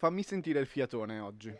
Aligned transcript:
fammi 0.00 0.22
sentire 0.22 0.60
il 0.60 0.66
fiatone 0.66 1.18
oggi. 1.18 1.54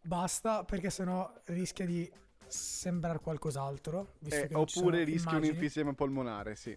Basta 0.00 0.64
perché 0.64 0.90
sennò 0.90 1.32
rischia 1.44 1.86
di 1.86 2.12
sembrare 2.48 3.20
qualcos'altro. 3.20 4.14
Eh, 4.28 4.48
oppure 4.50 5.04
rischia 5.04 5.36
un 5.36 5.44
enfisema 5.44 5.92
polmonare, 5.94 6.56
sì. 6.56 6.76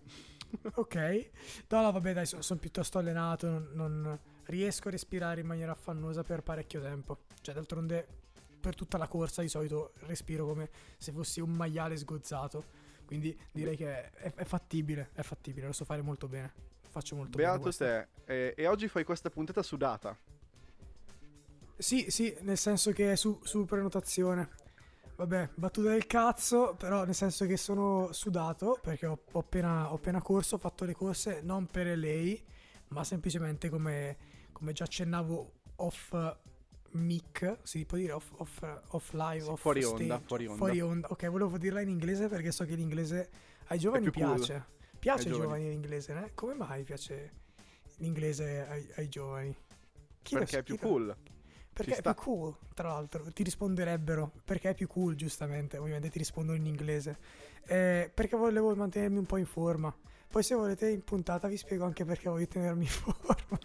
ok. 0.75 1.29
No, 1.69 1.81
no, 1.81 1.91
vabbè, 1.91 2.13
dai, 2.13 2.27
sono, 2.27 2.43
sono 2.43 2.59
piuttosto 2.59 2.99
allenato, 2.99 3.49
non, 3.49 3.71
non, 3.73 4.19
riesco 4.43 4.89
a 4.89 4.91
respirare 4.91 5.41
in 5.41 5.47
maniera 5.47 5.71
affannosa 5.71 6.21
per 6.21 6.43
parecchio 6.43 6.81
tempo. 6.81 7.23
Cioè, 7.41 7.55
d'altronde, 7.55 8.07
per 8.59 8.75
tutta 8.75 8.99
la 8.99 9.07
corsa 9.07 9.41
di 9.41 9.47
solito 9.47 9.93
respiro 10.01 10.45
come 10.45 10.69
se 10.97 11.11
fossi 11.11 11.39
un 11.39 11.49
maiale 11.49 11.97
sgozzato. 11.97 12.83
Quindi 13.03 13.35
direi 13.51 13.75
che 13.75 14.11
è, 14.11 14.31
è 14.31 14.43
fattibile, 14.43 15.09
è 15.13 15.23
fattibile, 15.23 15.65
lo 15.65 15.73
so 15.73 15.85
fare 15.85 16.03
molto 16.03 16.27
bene. 16.27 16.74
Faccio 16.95 17.17
molto 17.17 17.35
Beato 17.35 17.57
bene. 17.57 17.75
Beato 17.77 18.07
te. 18.25 18.33
E, 18.33 18.53
e 18.55 18.67
oggi 18.67 18.87
fai 18.87 19.03
questa 19.03 19.29
puntata 19.29 19.61
sudata. 19.61 20.17
Sì, 21.75 22.09
sì, 22.09 22.33
nel 22.39 22.57
senso 22.57 22.93
che 22.93 23.11
è 23.11 23.15
su, 23.17 23.37
su 23.43 23.65
prenotazione. 23.65 24.47
Vabbè, 25.17 25.49
battuta 25.55 25.89
del 25.89 26.07
cazzo, 26.07 26.73
però 26.77 27.03
nel 27.03 27.13
senso 27.13 27.45
che 27.47 27.57
sono 27.57 28.13
sudato 28.13 28.79
perché 28.81 29.07
ho, 29.07 29.19
ho, 29.29 29.39
appena, 29.39 29.91
ho 29.91 29.95
appena, 29.95 30.21
corso, 30.21 30.55
ho 30.55 30.57
fatto 30.57 30.85
le 30.85 30.95
corse 30.95 31.41
non 31.43 31.65
per 31.65 31.97
lei, 31.97 32.41
ma 32.89 33.03
semplicemente 33.03 33.67
come, 33.69 34.15
come 34.53 34.71
già 34.71 34.85
accennavo 34.85 35.51
off 35.75 36.15
mic, 36.91 37.57
si 37.63 37.83
può 37.85 37.97
dire 37.97 38.13
off, 38.13 38.31
off, 38.37 38.63
off 38.91 39.11
live, 39.11 39.43
sì, 39.43 39.49
off 39.49 39.59
fuori 39.59 39.81
stage, 39.81 40.01
onda, 40.01 40.21
fuori 40.25 40.45
onda. 40.45 40.57
Fuori 40.57 40.79
onda. 40.79 41.07
Ok, 41.09 41.27
volevo 41.27 41.57
dirla 41.57 41.81
in 41.81 41.89
inglese 41.89 42.29
perché 42.29 42.53
so 42.53 42.63
che 42.63 42.75
l'inglese 42.75 43.29
ai 43.67 43.79
giovani 43.79 44.09
piace. 44.09 44.53
Cool. 44.53 44.74
Piace 45.05 45.27
ai 45.27 45.35
giovani, 45.35 45.43
giovani 45.43 45.69
l'inglese, 45.69 46.13
né? 46.13 46.31
Come 46.33 46.55
mai 46.55 46.83
piace 46.83 47.31
l'inglese 47.97 48.65
ai, 48.67 48.91
ai 48.95 49.07
giovani? 49.07 49.55
Chi 50.23 50.33
perché 50.33 50.57
è 50.57 50.63
più 50.63 50.79
cool. 50.79 51.15
Perché 51.71 51.97
è 51.97 52.01
più 52.01 52.13
cool, 52.15 52.57
tra 52.73 52.87
l'altro, 52.87 53.31
ti 53.31 53.43
risponderebbero 53.43 54.31
perché 54.43 54.71
è 54.71 54.73
più 54.73 54.87
cool, 54.87 55.13
giustamente, 55.13 55.77
ovviamente 55.77 56.09
ti 56.09 56.17
rispondono 56.17 56.57
in 56.57 56.65
inglese. 56.65 57.19
Eh, 57.67 58.09
perché 58.11 58.35
volevo 58.35 58.73
mantenermi 58.75 59.19
un 59.19 59.27
po' 59.27 59.37
in 59.37 59.45
forma. 59.45 59.95
Poi 60.27 60.41
se 60.41 60.55
volete 60.55 60.89
in 60.89 61.03
puntata 61.03 61.47
vi 61.47 61.57
spiego 61.57 61.85
anche 61.85 62.03
perché 62.03 62.27
voglio 62.27 62.47
tenermi 62.47 62.85
in 62.85 62.89
forma. 62.89 63.59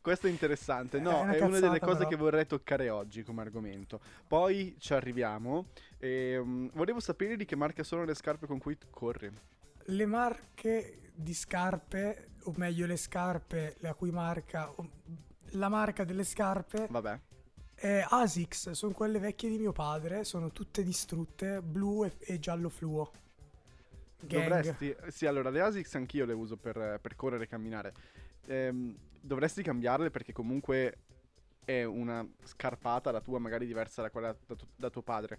Questo 0.00 0.28
è 0.28 0.30
interessante, 0.30 0.98
no, 0.98 1.10
è 1.10 1.22
una, 1.24 1.32
è 1.34 1.40
una 1.42 1.60
delle 1.60 1.78
cose 1.78 1.98
però. 1.98 2.08
che 2.08 2.16
vorrei 2.16 2.46
toccare 2.46 2.88
oggi 2.88 3.22
come 3.22 3.42
argomento. 3.42 4.00
Poi 4.26 4.76
ci 4.78 4.94
arriviamo. 4.94 5.66
E, 5.98 6.38
um, 6.38 6.70
volevo 6.72 7.00
sapere 7.00 7.36
di 7.36 7.44
che 7.44 7.54
marca 7.54 7.82
sono 7.82 8.06
le 8.06 8.14
scarpe 8.14 8.46
con 8.46 8.56
cui 8.58 8.78
corri. 8.88 9.30
Le 9.86 10.06
marche 10.06 11.10
di 11.14 11.34
scarpe, 11.34 12.30
o 12.44 12.52
meglio 12.56 12.86
le 12.86 12.96
scarpe 12.96 13.76
la 13.80 13.94
cui 13.94 14.10
marca 14.10 14.72
la 15.52 15.68
marca 15.68 16.04
delle 16.04 16.24
scarpe 16.24 16.86
Vabbè. 16.88 17.20
è 17.74 18.04
Asics, 18.08 18.70
sono 18.70 18.92
quelle 18.92 19.18
vecchie 19.18 19.50
di 19.50 19.58
mio 19.58 19.72
padre, 19.72 20.24
sono 20.24 20.50
tutte 20.50 20.82
distrutte, 20.82 21.60
blu 21.60 22.04
e, 22.04 22.16
e 22.20 22.38
giallo 22.38 22.68
fluo. 22.68 23.10
Gang. 24.20 24.48
Dovresti, 24.48 24.94
sì, 25.08 25.26
allora 25.26 25.50
le 25.50 25.60
Asics 25.60 25.94
anch'io 25.96 26.24
le 26.24 26.32
uso 26.32 26.56
per, 26.56 26.98
per 27.00 27.16
correre 27.16 27.44
e 27.44 27.48
camminare. 27.48 27.92
Ehm, 28.46 28.96
dovresti 29.20 29.62
cambiarle 29.62 30.10
perché 30.10 30.32
comunque 30.32 30.98
è 31.64 31.82
una 31.84 32.26
scarpata, 32.44 33.10
la 33.10 33.20
tua 33.20 33.38
magari 33.38 33.66
diversa 33.66 34.02
da 34.02 34.10
quella 34.10 34.34
da, 34.46 34.54
tu, 34.54 34.66
da 34.76 34.90
tuo 34.90 35.02
padre. 35.02 35.38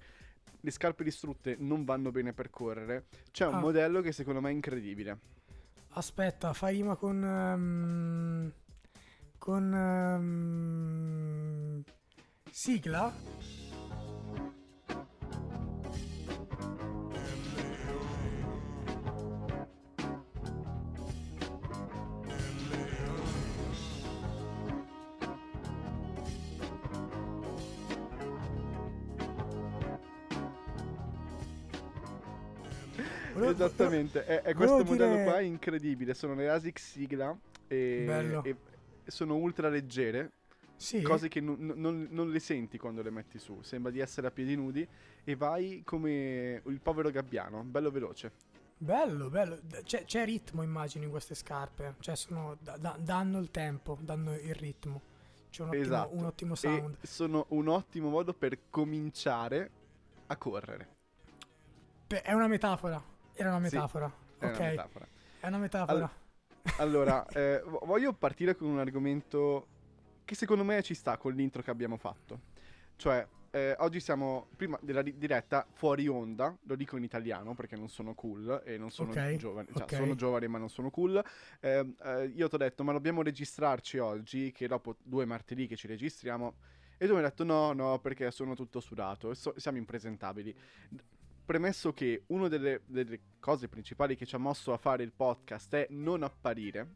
Le 0.60 0.72
scarpe 0.72 1.04
distrutte 1.04 1.56
non 1.60 1.84
vanno 1.84 2.12
bene 2.12 2.34
per 2.34 2.50
correre. 2.50 3.06
C'è 3.32 3.46
un 3.46 3.56
ah. 3.56 3.60
modello 3.60 4.02
che 4.02 4.12
secondo 4.12 4.42
me 4.42 4.50
è 4.50 4.54
incredibile. 4.54 5.20
Aspetta, 5.90 6.54
fa 6.54 6.68
rima 6.68 6.96
con... 6.96 7.24
Um 7.24 8.54
con 9.44 9.74
um, 9.74 10.24
sigla 12.50 13.14
Esattamente, 33.94 34.26
è, 34.26 34.42
è 34.42 34.54
questo 34.54 34.84
modello 34.84 35.16
dire... 35.16 35.24
qua 35.24 35.42
incredibile, 35.42 36.14
sono 36.14 36.34
le 36.36 36.50
ASIC 36.50 36.80
sigla 36.80 37.38
e, 37.68 38.42
e, 38.44 38.56
sono 39.06 39.36
ultra 39.36 39.70
leggere. 39.70 40.32
Sì. 40.76 41.02
Cose 41.02 41.30
che 41.30 41.40
non, 41.40 41.58
non, 41.76 42.08
non, 42.10 42.30
le 42.30 42.40
senti 42.40 42.78
quando 42.78 43.02
le 43.02 43.10
metti 43.10 43.40
su. 43.40 43.62
Sembra 43.62 43.92
di 43.92 44.00
essere 44.00 44.28
a 44.28 44.32
piedi 44.32 44.56
nudi 44.56 44.86
e 45.24 45.36
vai 45.36 45.82
come 45.86 46.62
il 46.66 46.80
povero 46.82 47.10
gabbiano, 47.10 47.64
bello 47.64 47.90
veloce. 47.90 48.32
Bello, 48.76 49.30
bello. 49.30 49.60
C'è, 49.84 50.04
c'è 50.04 50.26
ritmo, 50.26 50.62
immagino, 50.62 51.06
in 51.06 51.10
queste 51.10 51.36
scarpe. 51.36 51.96
Cioè, 52.00 52.16
sono, 52.18 52.58
da, 52.60 52.98
danno 53.00 53.40
il 53.40 53.50
tempo, 53.50 53.98
danno 54.02 54.34
il 54.34 54.56
ritmo. 54.56 55.02
C'è 55.50 55.62
un 55.62 55.70
ottimo, 55.70 55.84
esatto. 55.84 56.16
un 56.16 56.26
ottimo 56.26 56.56
sound. 56.56 56.98
E 57.00 57.08
sono 57.08 57.46
un 57.50 57.68
ottimo 57.70 58.10
modo 58.10 58.34
per 58.34 58.58
cominciare 58.70 59.72
a 60.28 60.36
correre. 60.36 60.88
Beh, 62.08 62.24
è 62.24 62.34
una 62.34 62.48
metafora. 62.48 63.02
Era 63.34 63.50
una 63.50 63.60
metafora. 63.60 64.12
Sì, 64.40 64.46
ok. 64.46 64.52
È 64.52 64.62
una 64.62 64.70
metafora. 64.70 65.08
È 65.40 65.48
una 65.48 65.58
metafora. 65.58 66.04
All- 66.04 66.78
allora, 66.78 67.26
eh, 67.34 67.62
voglio 67.84 68.14
partire 68.14 68.56
con 68.56 68.68
un 68.68 68.80
argomento 68.80 69.68
che 70.24 70.36
secondo 70.36 70.64
me 70.64 70.82
ci 70.82 70.94
sta 70.94 71.18
con 71.18 71.34
l'intro 71.34 71.62
che 71.62 71.72
abbiamo 71.72 71.98
fatto. 71.98 72.52
Cioè, 72.96 73.28
eh, 73.52 73.76
oggi 73.80 74.00
siamo, 74.00 74.48
prima 74.56 74.80
della 74.82 75.02
di- 75.02 75.18
diretta, 75.18 75.66
fuori 75.74 76.08
onda, 76.08 76.56
lo 76.64 76.76
dico 76.76 76.98
in 76.98 77.04
italiano 77.04 77.54
perché 77.54 77.76
non 77.76 77.90
sono 77.90 78.14
cool 78.16 78.62
e 78.66 78.78
non 78.78 78.90
sono 78.90 79.12
okay, 79.12 79.36
giovane, 79.36 79.68
cioè 79.74 79.84
okay. 79.84 80.00
sono 80.00 80.16
giovane 80.16 80.48
ma 80.48 80.58
non 80.58 80.70
sono 80.70 80.90
cool. 80.90 81.24
Eh, 81.60 81.94
eh 82.04 82.26
io 82.36 82.48
ti 82.48 82.56
ho 82.56 82.58
detto, 82.58 82.84
ma 82.84 82.94
dobbiamo 82.94 83.22
registrarci 83.22 83.98
oggi, 83.98 84.52
che 84.52 84.68
dopo 84.68 84.96
due 85.04 85.26
martedì 85.26 85.68
che 85.68 85.76
ci 85.76 85.88
registriamo, 85.88 86.56
e 86.98 87.06
tu 87.06 87.12
mi 87.12 87.18
hai 87.20 87.26
detto 87.26 87.44
no, 87.44 87.74
no, 87.74 88.00
perché 88.00 88.32
sono 88.32 88.56
tutto 88.56 88.80
sudato 88.80 89.34
so- 89.34 89.54
siamo 89.58 89.78
impresentabili 89.78 90.56
premesso 91.46 91.94
che 91.94 92.24
una 92.28 92.48
delle, 92.48 92.82
delle, 92.86 93.20
cose 93.40 93.68
principali 93.68 94.16
che 94.16 94.26
ci 94.26 94.36
ha 94.36 94.40
mosso 94.40 94.74
a 94.74 94.78
fare 94.78 95.04
il 95.04 95.12
podcast 95.12 95.74
è 95.76 95.88
non 95.90 96.24
apparire, 96.24 96.88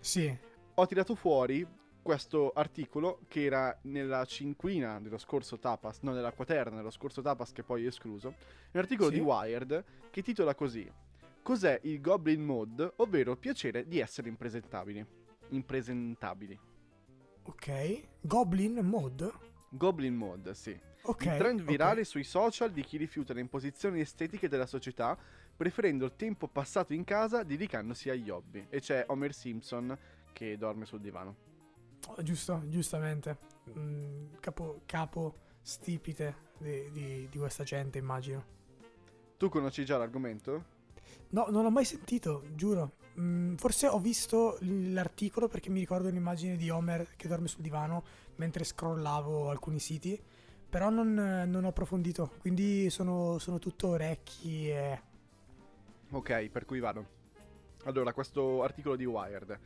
sì. 0.00 0.36
ho 0.74 0.86
tirato 0.86 1.14
fuori 1.14 1.66
questo 2.02 2.50
articolo 2.50 3.20
che 3.28 3.44
era 3.44 3.78
nella 3.82 4.24
cinquina 4.24 4.98
dello 5.00 5.18
scorso 5.18 5.58
Tapas, 5.58 6.00
no, 6.00 6.12
nella 6.12 6.32
quaterna 6.32 6.76
dello 6.76 6.90
scorso 6.90 7.22
Tapas 7.22 7.52
che 7.52 7.62
poi 7.62 7.84
è 7.84 7.86
escluso, 7.86 8.34
un 8.72 8.80
articolo 8.80 9.10
sì. 9.10 9.14
di 9.14 9.20
Wired 9.20 9.84
che 10.10 10.22
titola 10.22 10.54
così 10.54 10.90
Cos'è 11.42 11.80
il 11.82 12.00
Goblin 12.00 12.40
Mode, 12.40 12.92
ovvero 12.98 13.32
il 13.32 13.38
piacere 13.38 13.88
di 13.88 13.98
essere 13.98 14.28
impresentabili. 14.28 15.04
Impresentabili. 15.48 16.56
Ok, 17.42 18.02
Goblin 18.20 18.74
Mode? 18.74 19.32
Goblin 19.70 20.14
Mode, 20.14 20.54
sì. 20.54 20.78
Okay, 21.04 21.32
il 21.32 21.38
trend 21.38 21.62
virale 21.62 21.92
okay. 21.92 22.04
sui 22.04 22.22
social 22.22 22.70
di 22.70 22.82
chi 22.82 22.96
rifiuta 22.96 23.32
le 23.32 23.40
imposizioni 23.40 24.00
estetiche 24.00 24.48
della 24.48 24.66
società, 24.66 25.18
preferendo 25.56 26.04
il 26.04 26.14
tempo 26.14 26.46
passato 26.46 26.92
in 26.92 27.02
casa 27.02 27.42
dedicandosi 27.42 28.08
agli 28.08 28.30
hobby. 28.30 28.66
E 28.68 28.80
c'è 28.80 29.04
Homer 29.08 29.34
Simpson 29.34 29.98
che 30.32 30.56
dorme 30.56 30.84
sul 30.84 31.00
divano. 31.00 31.36
Oh, 32.06 32.22
giusto, 32.22 32.62
giustamente. 32.68 33.38
Mm, 33.76 34.34
capo, 34.38 34.82
capo 34.86 35.38
stipite 35.60 36.50
di, 36.58 36.90
di, 36.92 37.28
di 37.28 37.38
questa 37.38 37.64
gente, 37.64 37.98
immagino. 37.98 38.60
Tu 39.36 39.48
conosci 39.48 39.84
già 39.84 39.98
l'argomento? 39.98 40.80
No, 41.30 41.46
non 41.48 41.64
l'ho 41.64 41.70
mai 41.70 41.84
sentito, 41.84 42.44
giuro. 42.54 42.92
Mm, 43.18 43.56
forse 43.56 43.88
ho 43.88 43.98
visto 43.98 44.56
l'articolo 44.60 45.48
perché 45.48 45.68
mi 45.68 45.80
ricordo 45.80 46.08
un'immagine 46.08 46.56
di 46.56 46.70
Homer 46.70 47.14
che 47.16 47.28
dorme 47.28 47.48
sul 47.48 47.60
divano 47.60 48.04
mentre 48.36 48.64
scrollavo 48.64 49.50
alcuni 49.50 49.78
siti 49.78 50.18
però 50.72 50.88
non, 50.88 51.12
non 51.12 51.64
ho 51.64 51.68
approfondito, 51.68 52.32
quindi 52.38 52.88
sono, 52.88 53.36
sono 53.36 53.58
tutto 53.58 53.88
orecchi 53.88 54.70
e... 54.70 55.00
Ok, 56.12 56.48
per 56.48 56.64
cui 56.64 56.80
vado. 56.80 57.20
Allora, 57.84 58.14
questo 58.14 58.62
articolo 58.62 58.96
di 58.96 59.04
Wired 59.04 59.58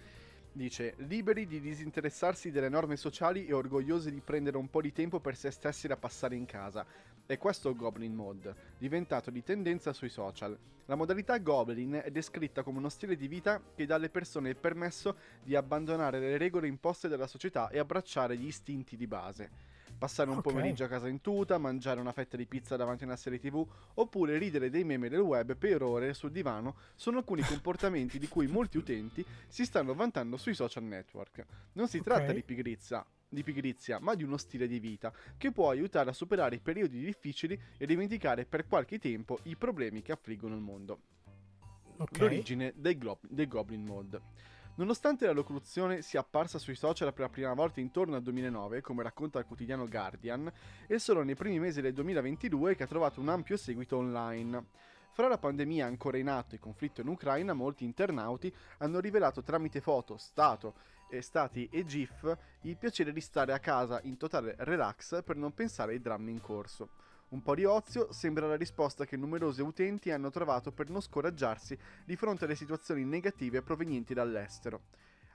dice: 0.51 0.95
Liberi 0.97 1.47
di 1.47 1.61
disinteressarsi 1.61 2.51
delle 2.51 2.69
norme 2.69 2.97
sociali 2.97 3.47
e 3.47 3.53
orgogliosi 3.53 4.11
di 4.11 4.19
prendere 4.19 4.57
un 4.57 4.69
po' 4.69 4.81
di 4.81 4.93
tempo 4.93 5.21
per 5.21 5.37
se 5.37 5.53
stessi 5.53 5.87
da 5.87 5.97
passare 5.97 6.35
in 6.35 6.45
casa. 6.45 6.85
E 7.25 7.39
questo 7.39 7.77
Goblin 7.77 8.13
Mode, 8.13 8.55
diventato 8.77 9.31
di 9.31 9.45
tendenza 9.45 9.93
sui 9.93 10.09
social. 10.09 10.59
La 10.87 10.97
modalità 10.97 11.39
Goblin 11.39 12.01
è 12.03 12.11
descritta 12.11 12.65
come 12.65 12.79
uno 12.79 12.89
stile 12.89 13.15
di 13.15 13.29
vita 13.29 13.63
che 13.77 13.87
dà 13.87 13.95
alle 13.95 14.11
persone 14.11 14.49
il 14.49 14.57
permesso 14.57 15.17
di 15.41 15.55
abbandonare 15.55 16.19
le 16.19 16.37
regole 16.37 16.67
imposte 16.67 17.07
dalla 17.07 17.29
società 17.29 17.69
e 17.69 17.79
abbracciare 17.79 18.37
gli 18.37 18.47
istinti 18.47 18.97
di 18.97 19.07
base. 19.07 19.76
Passare 19.97 20.31
un 20.31 20.37
Ok. 20.39 20.43
pomeriggio 20.43 20.85
a 20.85 20.89
casa 20.89 21.09
in 21.09 21.21
tuta, 21.21 21.59
mangiare 21.59 22.01
una 22.01 22.13
fetta 22.13 22.37
di 22.37 22.47
pizza 22.47 22.77
davanti 22.77 23.05
a 23.05 23.07
una 23.07 23.17
serie 23.17 23.39
tv, 23.39 23.67
oppure 23.95 24.39
ridere 24.39 24.71
dei 24.71 24.85
meme 24.85 25.09
del 25.09 25.21
web 25.21 25.57
per 25.57 25.83
ore 25.83 26.15
sul 26.15 26.31
divano 26.31 26.77
sono 26.95 27.19
alcuni 27.19 27.43
comportamenti 27.61 28.19
di 28.19 28.29
cui 28.29 28.47
molti 28.47 28.77
utenti 28.79 29.25
si 29.49 29.65
stanno 29.65 29.95
vantando 29.95 30.37
sui 30.37 30.55
social 30.55 30.85
network. 30.85 31.45
Non 31.73 31.89
si 31.89 32.01
tratta 32.01 32.27
Ok. 32.31 32.35
di 32.35 32.43
pigrizia, 32.43 33.05
di 33.29 33.43
pigrizia, 33.43 33.99
ma 33.99 34.15
di 34.15 34.23
uno 34.23 34.37
stile 34.37 34.67
di 34.69 34.79
vita 34.79 35.13
che 35.37 35.51
può 35.53 35.71
aiutare 35.71 36.11
a 36.11 36.13
superare 36.13 36.57
i 36.57 36.61
periodi 36.61 37.03
difficili 37.05 37.59
e 37.77 37.87
dimenticare 37.87 38.45
per 38.45 38.67
qualche 38.67 38.99
tempo 38.99 39.39
i 39.45 39.57
problemi 39.57 40.03
che 40.03 40.13
affliggono 40.13 40.55
il 40.55 40.61
mondo 40.61 41.01
Ok. 41.99 42.19
l'origine 42.19 42.73
del, 42.77 42.99
glo- 42.99 43.21
del 43.23 43.49
Goblin 43.49 43.83
Mode. 43.83 44.21
Nonostante 44.77 45.25
la 45.25 45.33
locuzione 45.33 46.03
sia 46.03 46.21
apparsa 46.21 46.59
sui 46.59 46.75
social 46.75 47.11
per 47.15 47.23
la 47.23 47.31
prima 47.31 47.55
volta 47.55 47.81
intorno 47.81 48.15
al 48.15 48.23
2009, 48.23 48.83
come 48.83 49.03
racconta 49.03 49.39
il 49.39 49.47
quotidiano 49.47 49.89
Guardian, 49.89 50.53
è 50.87 50.99
solo 50.99 51.23
nei 51.23 51.35
primi 51.35 51.59
mesi 51.59 51.81
del 51.81 51.95
2022 51.95 52.77
che 52.77 52.83
ha 52.83 52.87
trovato 52.87 53.19
un 53.19 53.31
ampio 53.31 53.57
seguito 53.57 53.97
online. 53.97 54.67
Fra 55.13 55.29
la 55.29 55.39
pandemia 55.39 55.87
ancora 55.87 56.19
in 56.19 56.29
atto 56.29 56.53
e 56.53 56.57
il 56.57 56.61
conflitto 56.61 57.01
in 57.01 57.09
Ucraina, 57.09 57.55
molti 57.55 57.85
internauti 57.85 58.55
hanno 58.79 59.01
rivelato 59.01 59.43
tramite 59.43 59.81
foto, 59.81 60.19
stato, 60.19 60.75
eh, 61.09 61.23
stati 61.23 61.67
e 61.73 61.87
GIF 61.87 62.37
il 62.63 62.77
piacere 62.77 63.13
di 63.13 63.23
stare 63.23 63.55
a 63.55 63.59
casa 63.59 63.99
in 64.03 64.19
totale 64.19 64.57
relax 64.59 65.23
per 65.25 65.37
non 65.37 65.55
pensare 65.55 65.93
ai 65.93 66.03
drammi 66.03 66.33
in 66.33 66.43
corso. 66.43 66.91
Un 67.29 67.43
po' 67.43 67.57
di 67.57 67.65
ozio 67.65 68.13
sembra 68.13 68.47
la 68.47 68.57
risposta 68.57 69.05
che 69.05 69.17
numerosi 69.17 69.61
utenti 69.61 70.13
hanno 70.13 70.31
trovato 70.31 70.71
per 70.71 70.91
non 70.91 71.01
scoraggiarsi 71.01 71.77
di 72.05 72.15
fronte 72.15 72.45
alle 72.45 72.55
situazioni 72.55 73.05
negative 73.05 73.63
provenienti 73.63 74.15
dall'estero. 74.15 74.83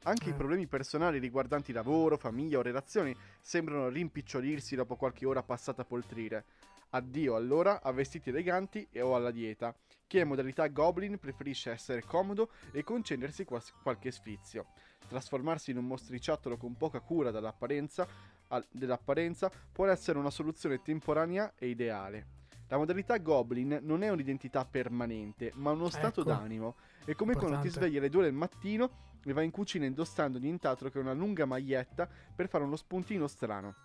Anche 0.04 0.30
i 0.30 0.32
Eh. 0.32 0.36
problemi 0.36 0.68
personali 0.68 1.20
riguardanti 1.20 1.74
lavoro, 1.74 2.18
famiglia 2.18 2.60
o 2.60 2.62
relazioni 2.62 3.14
sembrano 3.42 3.90
rimpicciolirsi 3.90 4.76
dopo 4.76 4.96
qualche 4.96 5.26
ora 5.26 5.44
passata 5.44 5.82
a 5.82 5.86
poltrire. 5.86 6.46
Addio 6.92 7.36
allora 7.36 7.82
a 7.82 7.92
vestiti 7.92 8.30
eleganti 8.30 8.88
e 8.90 9.02
o 9.02 9.14
alla 9.14 9.32
dieta. 9.32 9.76
Chi 10.08 10.18
è 10.18 10.24
modalità 10.24 10.68
Goblin 10.68 11.20
preferisce 11.20 11.72
essere 11.72 12.04
comodo 12.04 12.52
e 12.72 12.84
concedersi 12.84 13.46
qualche 13.46 14.12
sfizio. 14.12 14.68
Trasformarsi 15.07 15.71
in 15.71 15.77
un 15.77 15.88
mostriciattolo 15.88 16.57
con 16.57 16.75
poca 16.77 17.00
cura 17.01 17.31
dall'apparenza, 17.31 18.07
al- 18.48 18.65
dell'apparenza 18.71 19.51
può 19.71 19.88
essere 19.88 20.18
una 20.18 20.30
soluzione 20.30 20.81
temporanea 20.81 21.53
e 21.57 21.68
ideale. 21.68 22.27
La 22.69 22.77
modalità 22.77 23.18
Goblin 23.18 23.80
non 23.81 24.01
è 24.01 24.09
un'identità 24.09 24.63
permanente, 24.65 25.51
ma 25.56 25.71
uno 25.71 25.89
stato 25.89 26.21
Ecco. 26.21 26.30
d'animo. 26.30 26.75
È 27.03 27.13
come 27.15 27.33
quando 27.33 27.59
ti 27.59 27.68
Importante. 27.68 27.69
svegli 27.71 27.98
alle 27.98 28.09
2 28.09 28.24
del 28.24 28.33
mattino 28.33 28.89
e 29.25 29.33
vai 29.33 29.44
in 29.44 29.51
cucina 29.51 29.86
indossando 29.86 30.39
nient'altro 30.39 30.89
che 30.89 30.98
una 30.98 31.12
lunga 31.13 31.45
maglietta 31.45 32.07
per 32.33 32.48
fare 32.48 32.63
uno 32.63 32.77
spuntino 32.77 33.27
strano. 33.27 33.75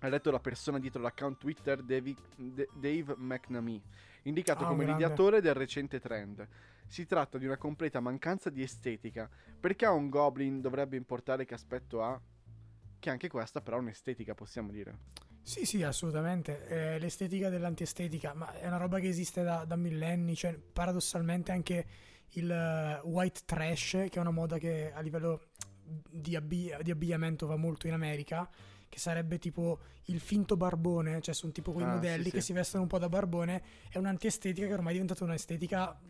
Ha 0.00 0.08
detto 0.08 0.30
la 0.30 0.40
persona 0.40 0.78
dietro 0.78 1.00
l'account 1.00 1.38
Twitter 1.38 1.82
Davi- 1.82 2.16
D- 2.36 2.68
Dave 2.74 3.14
McNamee, 3.16 3.80
indicato 4.24 4.64
Ah, 4.64 4.68
come 4.68 4.84
grande. 4.84 5.02
l'ideatore 5.02 5.40
del 5.40 5.54
recente 5.54 6.00
trend. 6.00 6.46
Si 6.86 7.06
tratta 7.06 7.38
di 7.38 7.46
una 7.46 7.56
completa 7.56 7.98
mancanza 8.00 8.50
di 8.50 8.62
estetica. 8.62 9.28
Perché 9.58 9.86
a 9.86 9.92
un 9.92 10.08
goblin 10.08 10.60
dovrebbe 10.60 10.96
importare 10.96 11.44
che 11.44 11.54
aspetto 11.54 12.02
ha? 12.02 12.20
Che 12.98 13.10
anche 13.10 13.28
questa 13.28 13.60
però 13.60 13.78
è 13.78 13.80
un'estetica, 13.80 14.34
possiamo 14.34 14.70
dire. 14.70 14.98
Sì, 15.42 15.64
sì, 15.64 15.82
assolutamente. 15.82 16.66
Eh, 16.68 16.98
l'estetica 16.98 17.48
dell'antiestetica, 17.48 18.34
ma 18.34 18.52
è 18.52 18.66
una 18.66 18.76
roba 18.76 19.00
che 19.00 19.08
esiste 19.08 19.42
da, 19.42 19.64
da 19.64 19.76
millenni. 19.76 20.36
Cioè, 20.36 20.56
paradossalmente 20.58 21.52
anche 21.52 21.86
il 22.32 22.50
eh, 22.50 23.00
white 23.02 23.40
trash, 23.46 23.90
che 23.90 24.10
è 24.12 24.18
una 24.18 24.30
moda 24.30 24.58
che 24.58 24.92
a 24.92 25.00
livello 25.00 25.48
di, 25.82 26.36
abbi- 26.36 26.72
di 26.82 26.90
abbigliamento 26.90 27.46
va 27.46 27.56
molto 27.56 27.86
in 27.86 27.92
America, 27.94 28.48
che 28.96 29.02
sarebbe 29.02 29.38
tipo 29.38 29.78
il 30.04 30.20
finto 30.20 30.56
barbone, 30.56 31.20
cioè 31.20 31.34
sono 31.34 31.52
tipo 31.52 31.72
quei 31.72 31.84
Ah, 31.84 31.92
modelli 31.96 32.24
sì, 32.24 32.30
che 32.30 32.40
sì. 32.40 32.46
si 32.46 32.52
vestono 32.54 32.84
un 32.84 32.88
po' 32.88 32.98
da 32.98 33.10
barbone, 33.10 33.62
è 33.90 33.98
un'antiestetica 33.98 34.66
che 34.66 34.72
ormai 34.72 34.88
è 34.88 34.92
diventata 34.92 35.22
un'estetica 35.24 36.00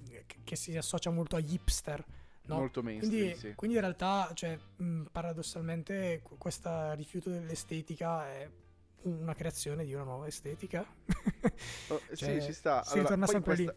che, 0.45 0.55
si 0.55 0.77
associa 0.77 1.11
molto 1.11 1.35
agli 1.35 1.55
hipster. 1.55 2.05
No? 2.45 2.59
Molto 2.59 2.85
mainstream, 2.85 3.23
Quindi, 3.23 3.39
sì. 3.41 3.55
quindi 3.57 3.75
in 3.77 3.83
realtà, 3.83 4.31
cioè, 4.35 4.57
mh, 4.77 5.03
paradossalmente, 5.11 6.21
qu- 6.23 6.39
questo 6.39 6.93
rifiuto 6.93 7.29
dell'estetica 7.29 8.25
è 8.29 8.49
una 9.03 9.35
creazione 9.35 9.85
di 9.85 9.93
una 9.93 10.05
nuova 10.05 10.29
estetica. 10.29 10.87
Oh, 11.89 12.01
Cioè, 12.15 12.41
sì, 12.41 12.47
ci 12.47 12.53
sta. 12.53 12.85
si 12.85 12.99
ritorna 13.01 13.25
poi 13.25 13.35
sempre 13.35 13.55
questa- 13.57 13.75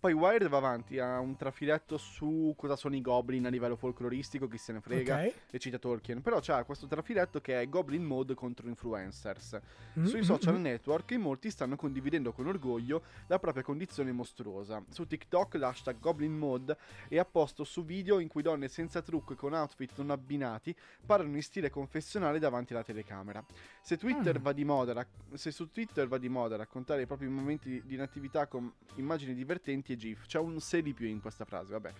Poi 0.00 0.12
Wired 0.12 0.48
va 0.48 0.58
avanti, 0.58 1.00
ha 1.00 1.18
un 1.18 1.34
trafiletto 1.34 1.96
su 1.96 2.54
cosa 2.56 2.76
sono 2.76 2.94
i 2.94 3.00
goblin 3.00 3.46
a 3.46 3.48
livello 3.48 3.74
folcloristico, 3.74 4.46
chi 4.46 4.56
se 4.56 4.72
ne 4.72 4.80
frega, 4.80 5.16
Ok. 5.16 5.34
e 5.50 5.58
cita 5.58 5.76
Tolkien. 5.78 6.22
Però 6.22 6.38
c'ha 6.40 6.62
questo 6.62 6.86
trafiletto 6.86 7.40
che 7.40 7.60
è 7.60 7.68
Goblin 7.68 8.04
Mode 8.04 8.34
contro 8.34 8.68
influencers. 8.68 9.58
Mm, 9.98 10.04
Sui 10.04 10.20
mm, 10.20 10.22
social 10.22 10.56
mm. 10.56 10.62
network 10.62 11.10
in 11.10 11.20
molti 11.20 11.50
stanno 11.50 11.74
condividendo 11.74 12.32
con 12.32 12.46
orgoglio 12.46 13.02
la 13.26 13.40
propria 13.40 13.64
condizione 13.64 14.12
mostruosa. 14.12 14.80
Su 14.88 15.04
TikTok 15.04 15.54
l'hashtag 15.54 15.98
Goblin 15.98 16.38
Mode 16.38 16.76
è 17.08 17.18
apposto 17.18 17.64
su 17.64 17.84
video 17.84 18.20
in 18.20 18.28
cui 18.28 18.42
donne 18.42 18.68
senza 18.68 19.02
trucco 19.02 19.32
e 19.32 19.36
con 19.36 19.52
outfit 19.52 19.90
non 19.96 20.10
abbinati 20.10 20.76
parlano 21.04 21.34
in 21.34 21.42
stile 21.42 21.70
confessionale 21.70 22.38
davanti 22.38 22.72
alla 22.72 22.84
telecamera. 22.84 23.44
Se, 23.80 23.96
Twitter 23.96 24.38
Mm. 24.38 24.42
va 24.42 24.52
di 24.52 24.64
moda, 24.64 25.04
se 25.34 25.50
su 25.50 25.72
Twitter 25.72 26.06
va 26.06 26.18
di 26.18 26.28
moda 26.28 26.54
raccontare 26.54 27.02
i 27.02 27.06
propri 27.06 27.26
momenti 27.26 27.82
di 27.84 27.94
inattività 27.94 28.46
con 28.46 28.72
immagini 28.94 29.34
divertenti 29.34 29.86
e 29.92 29.96
GIF, 29.96 30.26
c'è 30.26 30.38
un 30.38 30.60
se 30.60 30.82
di 30.82 30.94
più 30.94 31.06
in 31.06 31.20
questa 31.20 31.44
frase, 31.44 31.72
vabbè. 31.72 31.92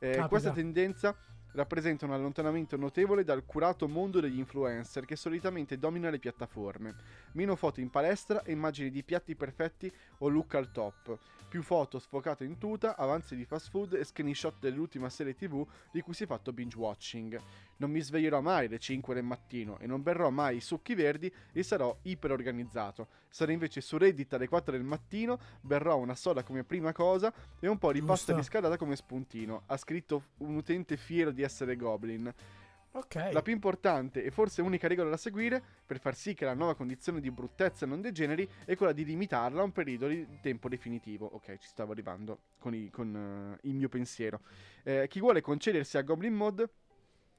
Eh, 0.00 0.26
questa 0.28 0.52
tendenza 0.52 1.16
rappresenta 1.52 2.04
un 2.04 2.12
allontanamento 2.12 2.76
notevole 2.76 3.24
dal 3.24 3.44
curato 3.44 3.88
mondo 3.88 4.20
degli 4.20 4.38
influencer 4.38 5.04
che 5.04 5.16
solitamente 5.16 5.78
domina 5.78 6.10
le 6.10 6.18
piattaforme. 6.18 6.94
Meno 7.32 7.56
foto 7.56 7.80
in 7.80 7.90
palestra 7.90 8.42
e 8.42 8.52
immagini 8.52 8.90
di 8.90 9.02
piatti 9.02 9.34
perfetti 9.34 9.90
o 10.18 10.28
look 10.28 10.54
al 10.54 10.70
top. 10.70 11.18
Più 11.48 11.62
foto 11.62 11.98
sfocate 11.98 12.44
in 12.44 12.58
tuta, 12.58 12.94
avanzi 12.94 13.34
di 13.34 13.46
fast 13.46 13.70
food 13.70 13.94
e 13.94 14.04
screenshot 14.04 14.58
dell'ultima 14.60 15.08
serie 15.08 15.34
tv 15.34 15.66
di 15.90 16.02
cui 16.02 16.12
si 16.12 16.24
è 16.24 16.26
fatto 16.26 16.52
binge 16.52 16.76
watching. 16.76 17.40
Non 17.78 17.90
mi 17.90 18.02
sveglierò 18.02 18.42
mai 18.42 18.66
alle 18.66 18.78
5 18.78 19.14
del 19.14 19.24
mattino 19.24 19.78
e 19.78 19.86
non 19.86 20.02
berrò 20.02 20.28
mai 20.28 20.56
i 20.56 20.60
succhi 20.60 20.94
verdi 20.94 21.32
e 21.52 21.62
sarò 21.62 21.96
iper 22.02 22.32
organizzato. 22.32 23.08
Sarò 23.30 23.50
invece 23.50 23.80
su 23.80 23.96
Reddit 23.96 24.34
alle 24.34 24.46
4 24.46 24.72
del 24.72 24.82
mattino, 24.82 25.40
berrò 25.62 25.96
una 25.96 26.14
soda 26.14 26.42
come 26.42 26.64
prima 26.64 26.92
cosa 26.92 27.32
e 27.58 27.66
un 27.66 27.78
po' 27.78 27.92
di 27.92 28.02
pasta 28.02 28.36
riscaldata 28.36 28.76
come 28.76 28.94
spuntino. 28.94 29.62
Ha 29.66 29.76
scritto 29.78 30.24
un 30.38 30.54
utente 30.54 30.98
fiero 30.98 31.30
di 31.30 31.40
essere 31.40 31.76
Goblin. 31.76 32.30
Ok. 32.98 33.28
La 33.32 33.42
più 33.42 33.52
importante 33.52 34.24
e 34.24 34.30
forse 34.32 34.60
unica 34.60 34.88
regola 34.88 35.08
da 35.10 35.16
seguire 35.16 35.62
per 35.86 36.00
far 36.00 36.16
sì 36.16 36.34
che 36.34 36.44
la 36.44 36.54
nuova 36.54 36.74
condizione 36.74 37.20
di 37.20 37.30
bruttezza 37.30 37.86
non 37.86 38.00
degeneri 38.00 38.48
è 38.64 38.74
quella 38.76 38.92
di 38.92 39.04
limitarla 39.04 39.60
a 39.60 39.64
un 39.64 39.70
periodo 39.72 40.08
di 40.08 40.26
tempo 40.40 40.68
definitivo. 40.68 41.26
Ok, 41.26 41.58
ci 41.58 41.68
stavo 41.68 41.92
arrivando 41.92 42.40
con, 42.58 42.74
i- 42.74 42.90
con, 42.90 43.14
eh, 43.62 43.68
il 43.68 43.74
mio 43.74 43.88
pensiero. 43.88 44.40
Eh, 44.82 45.06
chi 45.08 45.20
vuole 45.20 45.40
concedersi 45.40 45.96
a 45.96 46.02
Goblin 46.02 46.34
Mod 46.34 46.68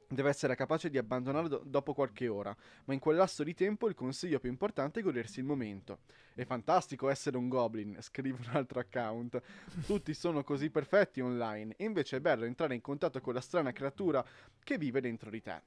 deve 0.09 0.29
essere 0.29 0.55
capace 0.55 0.89
di 0.89 0.97
abbandonarlo 0.97 1.47
do- 1.47 1.61
dopo 1.65 1.93
qualche 1.93 2.27
ora, 2.27 2.55
ma 2.85 2.93
in 2.93 2.99
quel 2.99 3.15
lasso 3.17 3.43
di 3.43 3.53
tempo 3.53 3.87
il 3.87 3.95
consiglio 3.95 4.39
più 4.39 4.49
importante 4.49 4.99
è 4.99 5.03
godersi 5.03 5.39
il 5.39 5.45
momento. 5.45 5.99
È 6.33 6.43
fantastico 6.45 7.09
essere 7.09 7.37
un 7.37 7.47
goblin, 7.47 7.97
scrive 8.01 8.37
un 8.39 8.55
altro 8.55 8.79
account. 8.79 9.41
Tutti 9.85 10.13
sono 10.13 10.43
così 10.43 10.69
perfetti 10.69 11.21
online, 11.21 11.75
e 11.77 11.85
invece 11.85 12.17
è 12.17 12.21
bello 12.21 12.45
entrare 12.45 12.75
in 12.75 12.81
contatto 12.81 13.21
con 13.21 13.33
la 13.33 13.41
strana 13.41 13.71
creatura 13.71 14.25
che 14.63 14.77
vive 14.77 14.99
dentro 15.01 15.29
di 15.29 15.41
te. 15.41 15.61